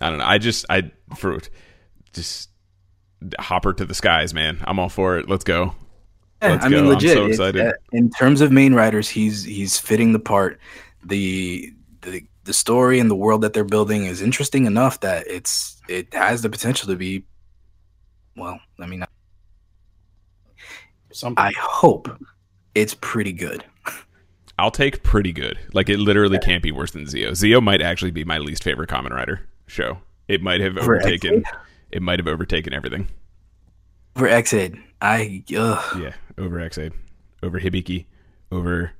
[0.00, 0.24] I don't know.
[0.24, 1.38] I just I for
[2.12, 2.50] just
[3.38, 4.58] hopper to the skies, man.
[4.64, 5.28] I'm all for it.
[5.28, 5.74] Let's go.
[6.40, 6.92] Yeah, Let's I mean, go.
[6.92, 7.66] I'm so excited.
[7.66, 10.60] uh, in terms of main writers, he's he's fitting the part.
[11.04, 15.78] The the the story and the world that they're building is interesting enough that it's
[15.86, 17.22] it has the potential to be.
[18.36, 19.04] Well, I mean,
[21.12, 21.44] Something.
[21.44, 22.08] I hope
[22.74, 23.64] it's pretty good.
[24.58, 25.58] I'll take pretty good.
[25.74, 27.34] Like it literally can't be worse than Zi-O.
[27.34, 29.98] Zi-O might actually be my least favorite Kamen Rider show.
[30.26, 31.44] It might have overtaken.
[31.90, 33.08] It might have overtaken everything.
[34.16, 36.92] For Ex-Aid, I ugh, Yeah, over Ex-Aid,
[37.42, 38.06] over Hibiki,
[38.50, 38.92] over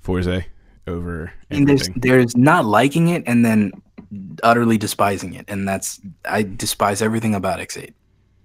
[0.00, 0.44] Fourze,
[0.86, 3.72] over I mean, there's there's not liking it and then
[4.42, 7.94] utterly despising it, and that's I despise everything about Ex-Aid.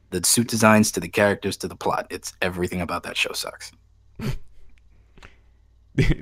[0.10, 2.08] The suit designs to the characters to the plot.
[2.10, 3.72] It's everything about that show sucks.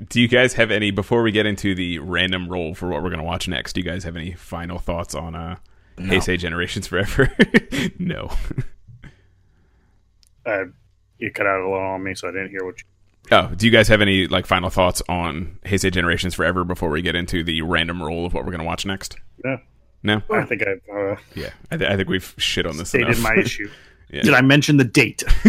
[0.08, 3.08] do you guys have any before we get into the random roll for what we're
[3.08, 3.74] going to watch next?
[3.74, 5.56] Do you guys have any final thoughts on uh,
[5.98, 6.14] No.
[6.14, 7.32] Heisei Generations Forever?
[7.98, 8.30] no.
[10.46, 10.64] uh,
[11.18, 12.86] you cut out a little on me, so I didn't hear what you.
[13.32, 17.00] Oh, do you guys have any like final thoughts on Heisei Generations Forever before we
[17.02, 19.16] get into the random roll of what we're going to watch next?
[19.44, 19.58] No,
[20.02, 20.22] No.
[20.30, 23.22] I think I've uh, Yeah, I, th- I think we've shit on this stated enough.
[23.22, 23.68] my issue.
[24.12, 24.22] Yeah.
[24.22, 25.22] Did I mention the date?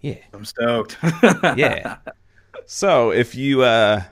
[0.00, 0.16] Yeah.
[0.32, 0.96] I'm stoked.
[1.56, 1.96] Yeah.
[2.66, 4.02] so if you uh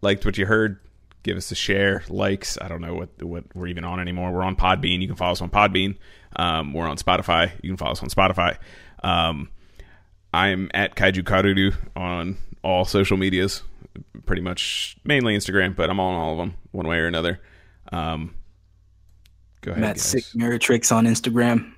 [0.00, 0.78] liked what you heard,
[1.22, 2.58] give us a share, likes.
[2.60, 4.30] I don't know what what we're even on anymore.
[4.32, 5.00] We're on Podbean.
[5.00, 5.96] You can follow us on Podbean.
[6.36, 7.50] Um, we're on Spotify.
[7.62, 8.56] You can follow us on Spotify.
[9.02, 9.50] Um,
[10.32, 13.62] I'm at Kaiju Karuru on all social medias,
[14.24, 17.40] pretty much mainly Instagram, but I'm on all of them one way or another.
[17.92, 18.34] Um,
[19.62, 20.02] go ahead, Matt guys.
[20.02, 21.72] Sick Mirror Tricks on Instagram.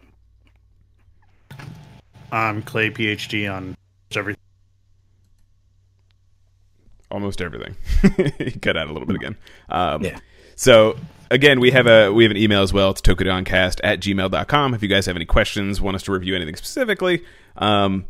[2.32, 3.76] I'm Clay PhD on
[4.16, 4.40] everything.
[7.10, 7.76] almost everything.
[8.60, 9.36] cut out a little bit again.
[9.68, 10.18] Um, Yeah.
[10.56, 10.96] So
[11.30, 12.90] again, we have a we have an email as well.
[12.90, 14.74] It's tokudoncast at gmail.com.
[14.74, 17.24] If you guys have any questions, want us to review anything specifically,
[17.56, 18.06] um,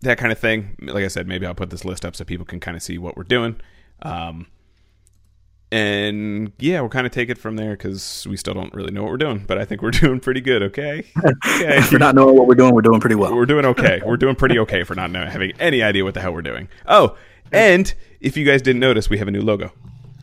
[0.00, 0.76] that kind of thing.
[0.80, 2.98] Like I said, maybe I'll put this list up so people can kind of see
[2.98, 3.60] what we're doing.
[4.02, 4.46] Um,
[5.72, 9.02] and yeah, we'll kind of take it from there because we still don't really know
[9.02, 10.62] what we're doing, but I think we're doing pretty good.
[10.62, 11.04] Okay.
[11.24, 11.80] Okay.
[11.90, 13.34] For not knowing what we're doing, we're doing pretty well.
[13.34, 14.00] We're doing okay.
[14.04, 16.68] We're doing pretty okay for not know, having any idea what the hell we're doing.
[16.86, 17.16] Oh,
[17.52, 19.72] and if you guys didn't notice, we have a new logo.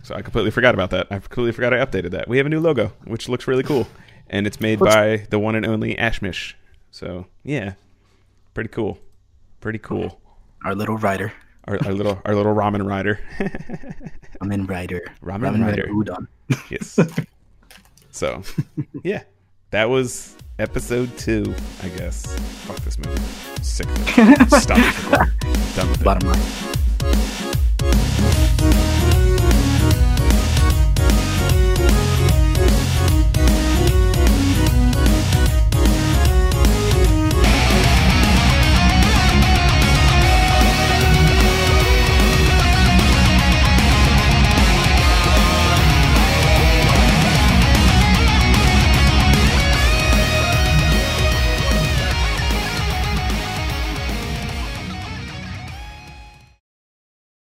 [0.03, 1.07] So I completely forgot about that.
[1.11, 2.27] I completely forgot I updated that.
[2.27, 3.87] We have a new logo, which looks really cool,
[4.29, 6.53] and it's made by the one and only Ashmish.
[6.91, 7.73] So yeah,
[8.53, 8.99] pretty cool.
[9.61, 10.19] Pretty cool.
[10.65, 11.33] Our little writer
[11.65, 13.19] our, our little our little ramen rider.
[14.41, 15.01] ramen rider.
[15.23, 15.87] Ramen, ramen rider.
[15.87, 16.27] Udon.
[16.69, 16.99] yes.
[18.15, 18.43] So,
[19.03, 19.23] yeah,
[19.71, 22.27] that was episode two, I guess.
[22.65, 23.19] Fuck this movie.
[23.63, 23.87] Sick.
[24.59, 24.77] Stop.
[25.75, 26.03] Done with it.
[26.03, 26.29] Bottom
[29.09, 29.19] line.